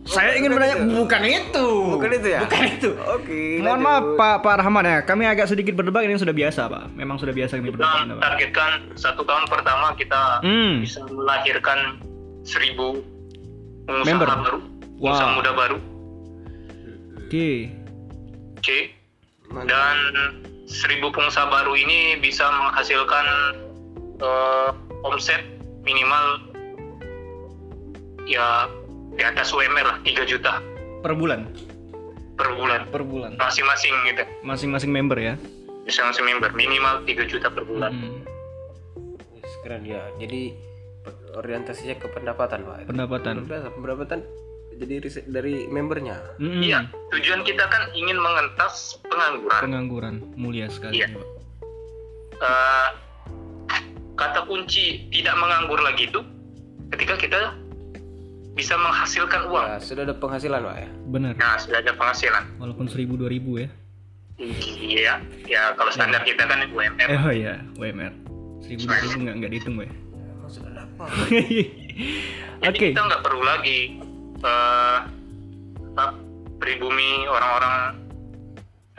[0.02, 1.66] Saya ingin menanya bukan itu.
[1.94, 2.42] Bukan itu ya?
[2.42, 2.90] Bukan itu.
[3.08, 3.40] Oke.
[3.56, 3.86] Mohon lanjut.
[3.86, 6.84] maaf Pak Pak Rahman ya, kami agak sedikit berdebat ini sudah biasa Pak.
[6.92, 7.98] Memang sudah biasa kami Kita berdebat.
[8.00, 8.20] ini, Pak.
[8.20, 10.82] targetkan satu tahun pertama kita Hmm.
[10.82, 11.78] bisa melahirkan
[12.42, 12.98] seribu
[13.84, 14.26] Member.
[14.26, 14.58] baru,
[14.96, 15.06] Wow.
[15.08, 15.78] pengusaha muda baru.
[17.20, 17.50] Oke.
[18.58, 18.78] Oke.
[19.48, 19.70] Mantap.
[19.70, 19.96] Dan
[20.66, 23.26] seribu pengusaha baru ini bisa menghasilkan
[24.18, 24.70] eh,
[25.02, 25.42] omset
[25.82, 26.38] minimal
[28.24, 28.70] ya
[29.12, 30.62] di atas UMR lah 3 juta
[31.02, 31.50] Per bulan.
[32.32, 33.36] per bulan Per bulan.
[33.36, 34.22] masing-masing gitu.
[34.42, 35.34] Masing-masing member ya.
[35.84, 37.92] Bisa masing member minimal 3 juta per bulan.
[37.92, 38.22] Hmm.
[39.62, 40.02] Keren ya.
[40.18, 40.50] Jadi
[41.38, 42.90] orientasinya ke pendapatan, Pak.
[42.90, 43.46] Pendapatan.
[43.46, 44.26] Pendapatan
[44.74, 46.18] jadi riset dari membernya.
[46.40, 46.62] Mm-mm.
[46.64, 49.60] Iya, tujuan kita kan ingin mengentas pengangguran.
[49.62, 50.98] Pengangguran mulia sekali.
[50.98, 51.14] Iya.
[52.40, 52.90] Pak.
[54.18, 56.20] Kata kunci tidak menganggur lagi itu
[56.92, 57.40] ketika kita
[58.52, 59.64] bisa menghasilkan uang.
[59.64, 60.88] Ya, sudah ada penghasilan, Pak ya.
[61.08, 61.32] Benar.
[61.40, 62.44] Nah, sudah ada penghasilan.
[62.60, 63.68] Walaupun 1000 2000 ya.
[64.82, 65.14] Iya,
[65.46, 67.08] ya kalau standar kita kan UMR.
[67.08, 68.12] Eh, oh iya, WMR.
[68.64, 69.92] 1000 2000 enggak enggak dihitung, ya.
[70.52, 71.08] Dapat.
[72.62, 72.88] Jadi Oke.
[72.92, 73.78] kita nggak perlu lagi
[74.44, 74.98] eh,
[75.96, 76.04] apa,
[76.60, 77.96] pribumi orang-orang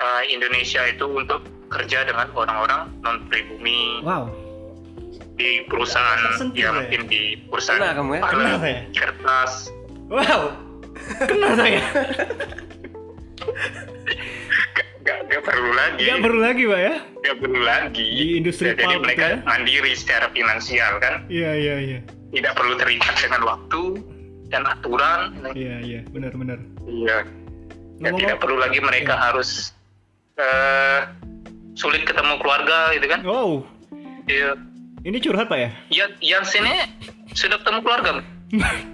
[0.02, 4.30] eh, Indonesia itu untuk kerja dengan orang-orang non pribumi Wow.
[5.44, 6.72] Di perusahaan Tersentuh ya ya?
[6.72, 8.22] mungkin di perusahaan Kenal kamu ya?
[8.24, 8.82] Kenal saya.
[8.96, 9.54] kertas
[10.08, 10.42] Wow.
[11.20, 11.82] Kenal saya.
[14.74, 16.96] gak, gak, gak perlu lagi Gak perlu lagi, Pak ya?
[17.20, 19.38] Gak perlu lagi Di industri Ya, jadi mereka ya?
[19.44, 22.00] mandiri secara finansial kan Iya, iya, iya.
[22.32, 23.82] tidak perlu terikat dengan waktu
[24.48, 26.60] dan aturan Iya, iya, benar, benar.
[26.86, 27.28] iya
[28.02, 29.72] ya tidak perlu lagi mereka harus
[30.36, 31.08] eh
[31.74, 33.64] sulit ketemu keluarga gitu kan Wow.
[34.26, 34.58] Iya.
[35.04, 35.70] Ini curhat, Pak ya?
[35.92, 36.88] Ya, yang sini
[37.36, 38.24] sudah ketemu keluarga.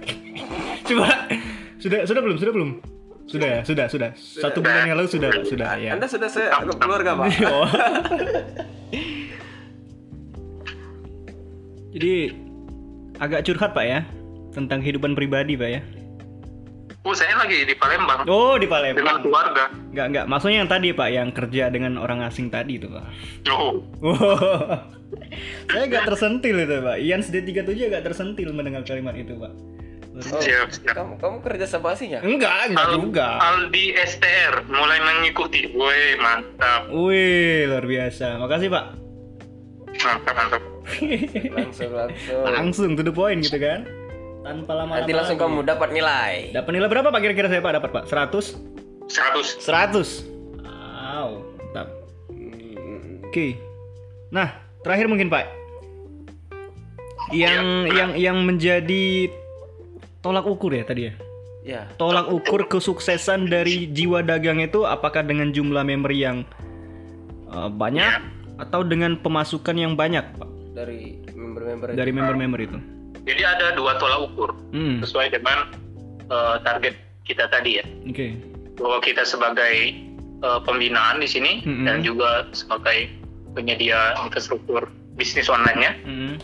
[0.90, 1.06] Coba.
[1.78, 2.36] Sudah, sudah belum?
[2.42, 2.70] Sudah belum?
[3.30, 3.60] Sudah, ya?
[3.62, 4.10] sudah, sudah.
[4.18, 5.46] Satu bulan yang lalu sudah, Pak.
[5.46, 5.94] Sudah, ya.
[5.94, 7.30] Anda sudah saya anggap keluarga pak.
[7.46, 7.70] Oh.
[11.94, 12.34] Jadi
[13.18, 14.06] agak curhat Pak ya
[14.54, 15.82] tentang kehidupan pribadi Pak ya.
[17.00, 19.24] Oh, saya lagi di Palembang Oh di dengan Palembang.
[19.24, 19.64] keluarga.
[19.88, 20.24] Enggak enggak.
[20.28, 23.04] Maksudnya yang tadi Pak yang kerja dengan orang asing tadi itu Pak.
[23.48, 23.80] Oh.
[25.72, 26.96] Saya agak tersentil itu Pak.
[27.00, 29.52] Ian D37 agak tersentil mendengar kalimat itu Pak.
[30.10, 30.36] Biasa.
[30.42, 30.92] siap, siap.
[30.92, 32.20] Kamu kamu kerja sama asing ya?
[32.20, 33.28] Enggak, enggak Al- juga.
[33.40, 35.72] Aldi STR mulai mengikuti.
[35.72, 36.92] Woi, mantap.
[36.92, 38.36] Wih, luar biasa.
[38.36, 38.84] Makasih Pak.
[40.04, 40.62] Mantap, mantap.
[41.56, 42.42] Langsung langsung.
[42.44, 43.88] Langsung to the point gitu kan.
[44.40, 45.04] Tanpa lama-lama.
[45.04, 45.44] Nanti langsung lagi.
[45.44, 46.32] kamu dapat nilai.
[46.56, 48.04] Dapat nilai berapa Pak kira-kira saya Pak dapat Pak?
[48.08, 48.56] 100?
[49.10, 49.60] 100.
[49.60, 50.24] 100.
[51.20, 51.88] Wow, mantap.
[52.32, 53.60] Hmm, Oke.
[54.32, 54.48] Nah,
[54.80, 55.44] terakhir mungkin Pak.
[57.30, 59.28] Yang yang yang menjadi
[60.24, 61.14] tolak ukur ya tadi ya.
[61.60, 61.82] Ya.
[62.00, 66.48] Tolak ukur kesuksesan dari jiwa dagang itu apakah dengan jumlah member yang
[67.52, 68.24] uh, banyak
[68.56, 70.50] atau dengan pemasukan yang banyak, Pak?
[70.72, 72.78] Dari member-member Dari member-member itu.
[73.22, 75.68] Jadi ada dua tolak ukur Hmm, sesuai dengan
[76.26, 77.84] eh, target kita tadi ya.
[78.04, 78.26] oke.
[78.76, 79.74] Bahwa kita sebagai
[80.40, 81.84] eh, pembinaan di sini Mm-mm.
[81.84, 83.12] dan juga sebagai
[83.50, 85.92] penyedia infrastruktur bisnis online-nya.
[86.00, 86.34] Hmm,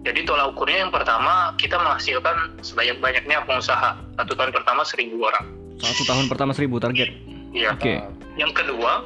[0.00, 5.50] Jadi tolak ukurnya yang pertama kita menghasilkan sebanyak-banyaknya pengusaha satu tahun pertama seribu orang.
[5.76, 7.10] Satu tahun pertama 1000 target.
[7.50, 7.74] Iya.
[7.74, 8.00] Oke.
[8.34, 9.02] Yang kedua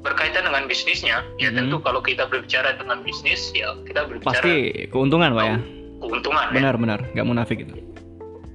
[0.00, 1.56] berkaitan dengan bisnisnya, ya Mhm.
[1.58, 5.56] tentu kalau kita berbicara dengan bisnis, ya kita berbicara Pasti keuntungan, Pak ya.
[6.04, 6.46] Keuntungan.
[6.50, 6.54] Ya.
[6.60, 7.74] Benar-benar, nggak munafik itu.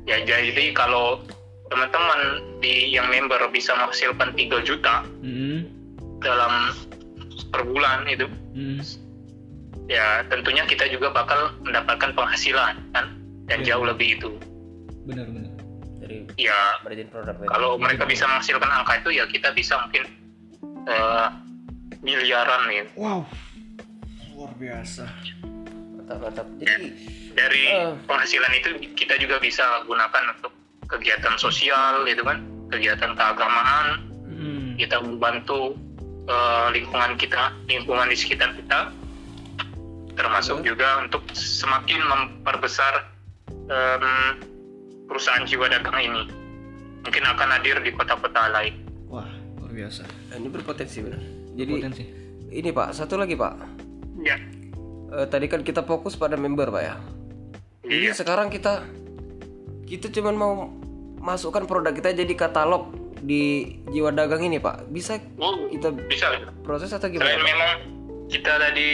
[0.05, 0.17] ya.
[0.19, 1.21] Jadi kalau
[1.67, 2.19] teman-teman
[2.57, 5.69] di yang member bisa menghasilkan 3 juta Hmm,
[6.17, 6.73] dalam
[7.49, 8.81] per bulan itu, hmm,
[9.85, 13.05] ya tentunya kita juga bakal mendapatkan penghasilan kan,
[13.45, 13.73] dan Iya.
[13.73, 14.29] jauh lebih itu.
[15.01, 15.49] benar-benar.
[15.99, 17.33] dari Ya produk.
[17.45, 20.05] kalau mereka bisa menghasilkan angka itu ya kita bisa mungkin
[20.85, 21.27] eh,
[21.99, 23.25] miliaran nih Wow,
[24.31, 25.05] luar biasa.
[25.95, 26.47] mantap mantap.
[26.57, 26.87] Jadi
[27.31, 27.93] dari Eh.
[28.05, 30.51] penghasilan itu kita juga bisa gunakan untuk
[30.85, 35.75] kegiatan sosial gitu kan kegiatan keagamaan Hmm, kita membantu
[36.25, 38.93] eh, lingkungan kita lingkungan di sekitar kita
[40.13, 43.07] termasuk juga untuk semakin memperbesar
[43.49, 44.35] em,
[45.05, 46.23] perusahaan jiwa dagang ini
[47.01, 48.75] mungkin akan hadir di kota-kota lain
[49.07, 50.03] wah, luar biasa.
[50.33, 51.21] ini berpotensi benar.
[51.55, 52.03] Jadi Potensi.
[52.51, 53.53] ini Pak, satu lagi Pak.
[54.19, 54.37] ya
[55.09, 56.93] Eh, tadi kan kita fokus pada member Pak ya.
[57.81, 58.83] Iya Ini sekarang kita
[59.85, 60.53] kita cuman mau
[61.19, 64.87] masukkan produk kita jadi katalog di jiwa dagang ini Pak.
[64.87, 67.43] Bisa oh, kita bisa proses atau selain gimana?
[67.43, 67.71] memang
[68.27, 68.89] kita tadi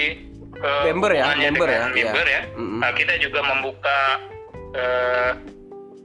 [0.56, 2.06] eh, Member ya, hubungannya member dengan ya, iya.
[2.08, 2.80] member ya, Mm-mm.
[2.80, 3.98] nah, kita juga membuka
[4.74, 5.32] eh,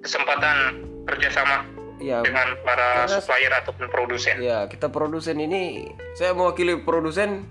[0.00, 0.56] kesempatan
[1.04, 1.66] kerjasama
[2.00, 4.40] Ya, dengan para karena- supplier ataupun produsen.
[4.40, 5.84] ya kita produsen ini
[6.16, 7.44] saya mewakili produsen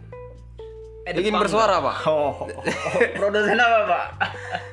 [1.11, 1.95] ingin bersuara Pak.
[2.05, 2.45] Oh,
[3.17, 4.05] produsen apa pak?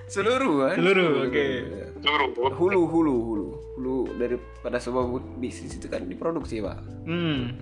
[0.07, 0.77] Seluruh kan?
[0.77, 1.47] Seluruh, oke.
[1.99, 2.29] Seluruh.
[2.53, 6.79] Hulu hulu hulu hulu daripada sebuah bu- bisnis itu kan diproduksi Pak.
[7.05, 7.53] Hmm,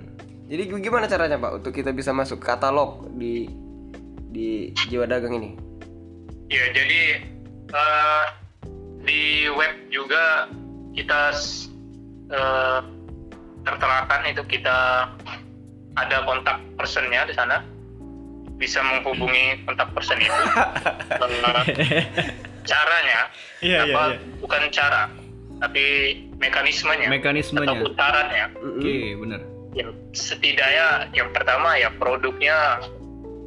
[0.44, 3.48] Jadi gimana caranya Pak untuk kita bisa masuk katalog di
[4.29, 4.48] di
[4.87, 5.50] jiwa dagang ini?
[6.46, 7.02] Ya, jadi
[7.66, 8.25] eh,
[9.00, 10.46] di web juga
[10.92, 11.72] kita s-
[12.29, 12.81] eh,
[13.62, 15.08] terterakan itu kita
[15.94, 17.64] ada kontak personnya di sana
[18.55, 20.31] bisa menghubungi kontak person itu
[21.15, 22.05] Eh,
[22.65, 23.21] caranya
[23.61, 24.19] Iya, iya, apa iya.
[24.40, 25.02] bukan cara
[25.61, 25.85] tapi
[26.37, 27.71] mekanismenya Mekanismenya.
[27.73, 29.40] atau putarannya oke, benar.
[29.73, 32.81] yang setidaknya yang pertama ya produknya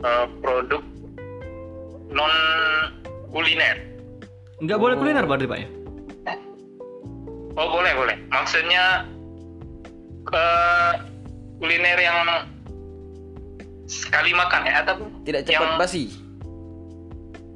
[0.01, 0.81] eh, produk
[2.07, 2.33] non
[3.29, 3.77] kuliner
[4.57, 5.67] Nggak boleh kuliner berarti pak ya?
[7.53, 9.05] oh boleh boleh maksudnya
[10.23, 10.45] ke
[11.57, 12.17] kuliner yang
[13.87, 16.03] sekali makan ya atau Tidak cepat yang basi.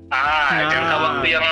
[0.09, 0.19] ah
[0.51, 0.67] Nah.
[0.67, 1.47] jangka waktu yang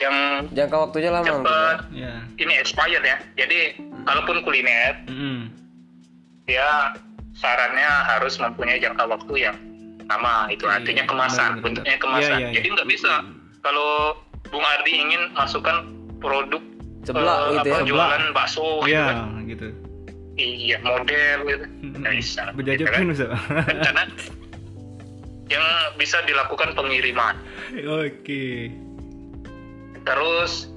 [0.00, 0.16] yang
[0.50, 2.14] Jangka waktunya lama cepat Ya.
[2.36, 3.16] ini expired ya.
[3.36, 5.50] Jadi kalaupun kuliner Mm-mm.
[6.44, 6.96] dia
[7.32, 9.56] sarannya harus mempunyai jangka waktu yang
[10.06, 10.48] lama.
[10.48, 12.30] Itu Iya, artinya benar, kemasan, benar, bentuknya kemasan.
[12.32, 13.12] Iya, iya, Jadi nggak bisa
[13.60, 14.16] kalau
[14.48, 15.86] Bung Ardi ingin masukkan
[16.18, 16.62] produk
[17.00, 17.76] Ceblak eh, gitu ya.
[17.76, 19.18] apa, jualan bakso gitu Iya, kan.
[19.46, 19.66] gitu.
[20.40, 21.64] Iya, model gitu.
[22.00, 22.42] Nggak bisa.
[22.56, 23.04] Gitu kan.
[23.12, 23.26] bisa.
[23.84, 24.04] Karena
[25.52, 25.66] yang
[26.00, 27.36] bisa dilakukan pengiriman.
[27.84, 28.70] Oke.
[30.06, 30.70] Terus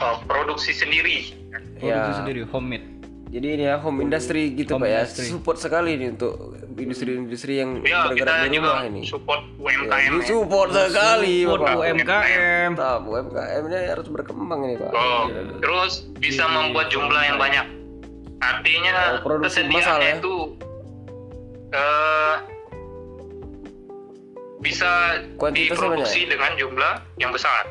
[0.00, 1.36] oh, produksi sendiri.
[1.78, 2.18] Produksi Ya.
[2.24, 2.97] sendiri homemade.
[3.28, 4.98] Jadi ini ya home industry gitu Home Pak ya.
[4.98, 5.26] industry.
[5.28, 6.34] Support sekali nih untuk
[6.74, 9.00] industri-industri yang Ya, bergerak kita di juga rumah ini.
[9.04, 10.12] support Ya, UMKM.
[10.14, 10.24] ya.
[10.24, 11.76] support sekali Support Bapak.
[11.84, 12.68] UMKM.
[12.72, 14.90] Mantap, UMKM ini harus berkembang ini Pak.
[14.90, 15.22] Oh,
[15.58, 17.66] terus bisa membuat jumlah yang banyak.
[18.38, 20.16] Artinya Oh, produksi kesediaannya ya?
[20.16, 20.34] itu
[21.68, 22.34] eh
[24.58, 24.90] bisa
[25.36, 27.62] Kuantitasnya diproduksi dengan jumlah yang besar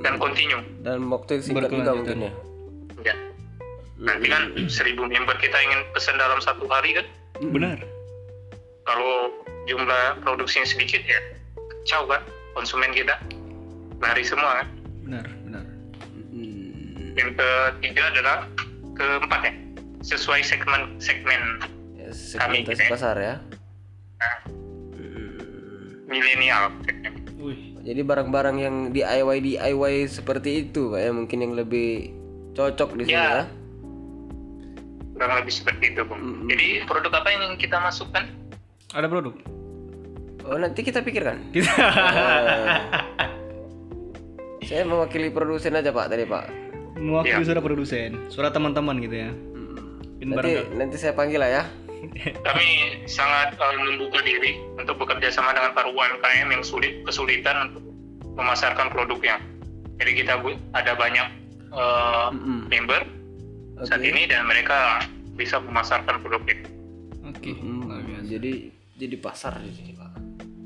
[0.00, 0.22] dan Hmm.
[0.22, 0.58] kontinu.
[0.80, 2.24] Dan waktu yang singkat juga mungkin ya.
[2.28, 2.32] Ya.
[4.02, 7.06] Nanti kan seribu member kita ingin pesan dalam satu hari kan?
[7.40, 7.78] Benar.
[8.82, 9.30] Kalau
[9.64, 11.20] jumlah produksinya sedikit ya,
[11.54, 12.22] kacau kan
[12.52, 13.14] konsumen kita
[13.98, 14.68] lari semua kan.
[15.06, 15.64] Benar, benar.
[16.34, 17.14] Hmm.
[17.14, 18.36] Yang ketiga adalah
[18.92, 19.54] keempat ya,
[20.02, 21.62] sesuai segmen segmen
[21.94, 22.90] Ya, Kami gitu ya.
[22.90, 23.34] pasar ya.
[24.18, 24.36] nah,
[26.04, 26.74] milenial.
[27.38, 32.10] Wih, Jadi barang-barang yang DIY DIY seperti itu Pak ya mungkin yang lebih
[32.52, 33.42] cocok di sini Ya.
[33.42, 33.44] ya.
[35.22, 36.18] Kurang lebih seperti itu bung.
[36.18, 36.50] Mm-mm.
[36.50, 38.26] Jadi produk apa yang kita masukkan?
[38.90, 39.38] ada produk.
[40.42, 41.54] Oh nanti kita pikirkan.
[41.54, 41.70] Kita
[44.62, 46.44] Eh, saya mewakili produsen aja Pak tadi Pak.
[46.98, 47.46] mewakili Iya.
[47.46, 49.30] suara produsen, suara teman-teman gitu ya.
[50.22, 51.62] Ini Nanti barang nanti saya panggil lah ya.
[52.46, 52.66] Kami
[53.06, 57.82] sangat eh, membuka diri untuk bekerja sama dengan para UMKM yang sulit kesulitan untuk
[58.34, 59.38] memasarkan produknya.
[60.02, 60.42] Jadi kita
[60.74, 61.28] ada banyak
[61.70, 62.66] eh, Mm-mm.
[62.66, 63.21] member
[63.82, 64.08] saat Oke.
[64.08, 65.02] ini dan mereka
[65.32, 66.68] bisa memasarkan produk itu.
[67.24, 68.26] Oke, Hmm, luar biasa.
[68.28, 68.52] jadi
[68.94, 70.10] jadi pasar di sini Pak.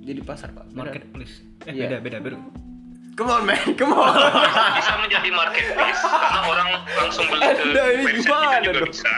[0.03, 0.67] Jadi pasar Pak.
[0.71, 1.41] Marketplace.
[1.65, 1.83] Eh, Iya.
[1.83, 2.39] beda, beda, beda.
[3.15, 4.13] Come on man, come on.
[4.79, 8.93] Bisa menjadi marketplace karena orang langsung beli ke Anda ini website kita gimana juga dong?
[8.93, 9.13] bisa.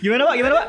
[0.00, 0.34] Gimana, Pak?
[0.34, 0.68] Gimana, Pak?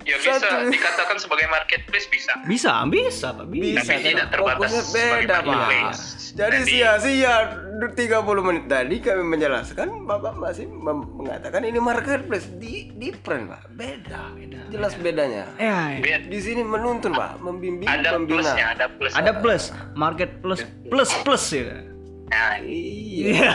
[0.00, 0.72] Ya bisa Satu.
[0.72, 2.32] dikatakan sebagai marketplace bisa.
[2.42, 3.46] Bisa, bisa, Pak.
[3.46, 3.86] Bisa.
[3.86, 5.46] Tapi tidak terbatas Fokusnya sebagai beda Pak.
[5.46, 6.02] marketplace.
[6.32, 7.34] Jadi sia-sia
[7.78, 7.94] 30
[8.42, 13.70] menit tadi kami menjelaskan Bapak masih mengatakan ini marketplace di different Pak.
[13.72, 14.32] Beda.
[14.32, 15.46] Beda, Jelas bedanya.
[15.56, 18.42] Eh, Bed- Di sini menuntun Pak, membimbing, ada membina.
[18.42, 19.12] plusnya, ada plus.
[19.12, 19.64] ada plus,
[19.94, 21.86] market plus, plus plus ya.
[22.28, 23.52] Nah, Iya.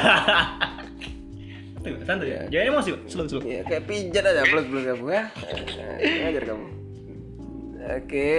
[1.78, 2.42] Tuh, santai ya.
[2.50, 3.02] Jangan emosi, Pak.
[3.06, 3.42] Slow, slow.
[3.44, 5.24] Ya, kayak pijat aja plus plus kamu ya.
[6.24, 6.66] Ajar kamu.
[7.94, 8.32] Oke.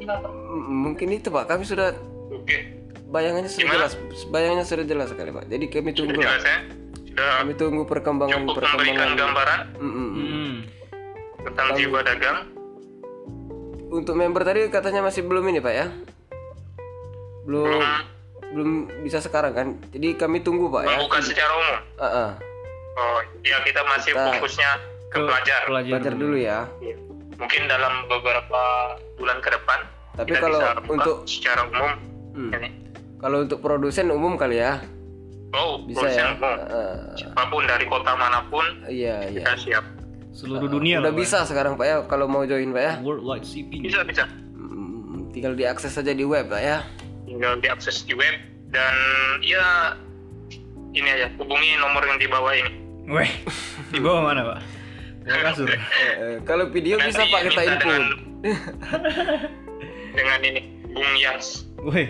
[0.00, 1.90] M- Mungkin itu Pak, kami sudah
[2.30, 2.79] oke.
[3.10, 3.76] Bayangannya sudah Gimana?
[3.76, 3.92] jelas.
[4.26, 5.44] Bayangannya sudah jelas sekali Pak.
[5.46, 6.58] Jadi kami tunggu Sudah jelas ya?
[7.04, 9.18] Sudah Kami tunggu perkembangan cukup memberikan perkembangan.
[9.18, 10.26] gambaran Mm, mm, mm.
[10.30, 10.54] Hmm.
[11.42, 12.38] tentang jiwa dagang.
[13.90, 15.86] Untuk member tadi katanya masih belum ini Pak ya?
[17.42, 17.82] Belum Belum
[18.50, 18.70] belum
[19.02, 19.68] bisa sekarang kan?
[19.88, 20.88] Jadi kami tunggu Pak ya.
[20.92, 21.76] membuka secara umum.
[21.96, 22.30] Ah, ah.
[22.92, 24.70] Oh, ya kita masih Kita- fokusnya
[25.08, 25.60] ke pelajar.
[25.64, 25.90] Pelajar.
[25.92, 26.58] Belajar dulu ya.
[26.78, 26.96] Iya.
[27.32, 28.62] Mungkin dalam beberapa
[29.16, 29.78] bulan ke depan
[30.14, 31.90] Tapi kita kalau untuk- secara umum
[32.30, 32.50] Hmm.
[32.52, 32.68] ini.
[33.20, 34.80] Kalau untuk produsen umum kali ya.
[35.52, 36.32] Oh, Bisa ya.
[36.40, 39.42] Ah, Siapa pun dari kota mana pun iya iya.
[39.42, 39.84] kita siap.
[40.30, 41.20] Seluruh dunia Udah lah, Pak.
[41.20, 42.92] bisa sekarang Pak ya kalau mau join Pak ya.
[43.02, 43.82] Worldwide shipping.
[43.82, 44.24] Bisa bisa.
[44.54, 46.86] Mm, Tinggal diakses saja di web Pak ya.
[47.26, 48.38] Tinggal diakses di web
[48.70, 48.94] dan
[49.42, 49.98] ya
[50.94, 52.70] ini aja hubungi nomor yang di bawah ini.
[53.10, 53.30] Weh,
[53.90, 54.58] di bawah mana, Pak?
[55.50, 55.66] Kasur.
[55.66, 57.82] Eh, eh, kalau video Nanti bisa Pak kita input.
[57.82, 58.02] dengan,
[60.16, 60.60] dengan ini
[60.94, 61.66] Bung Yas.
[61.82, 62.06] Weh,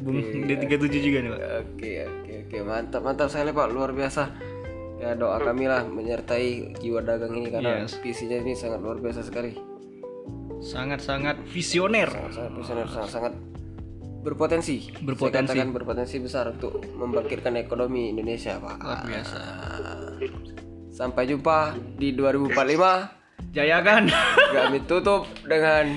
[0.00, 1.40] Bung D37 juga nih, Pak.
[1.40, 4.22] Oke oke oke mantap mantap sekali Pak luar biasa.
[5.00, 7.96] Ya doa kami lah menyertai jiwa dagang ini karena Yes.
[8.04, 9.56] visinya ini sangat luar biasa sekali.
[10.60, 12.08] Sangat-sangat visioner.
[12.28, 13.32] Sangat visioner sangat sangat
[14.20, 14.92] berpotensi.
[15.00, 15.56] Berpotensi.
[15.56, 18.76] Saya katakan berpotensi besar untuk membangkitkan ekonomi Indonesia Pak.
[18.76, 19.36] Luar biasa.
[20.92, 23.56] Sampai jumpa di 2045.
[23.56, 24.12] Jayakan.
[24.52, 25.96] Kami tutup dengan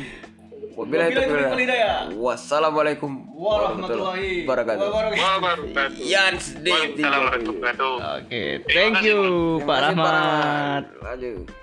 [0.73, 1.63] Wabillahi taufiq wal taufiq.
[1.69, 1.97] hidayah.
[2.17, 4.87] Wassalamualaikum Warahmatullahi wabarakatuh.
[4.89, 6.01] wabarakatuh.
[6.01, 7.93] Yans Waalaikumsalam warahmatullahi wabarakatuh.
[8.25, 8.41] Oke,
[8.73, 9.19] thank you
[9.63, 10.83] Pak Rahmat.
[11.05, 11.62] Lanjut.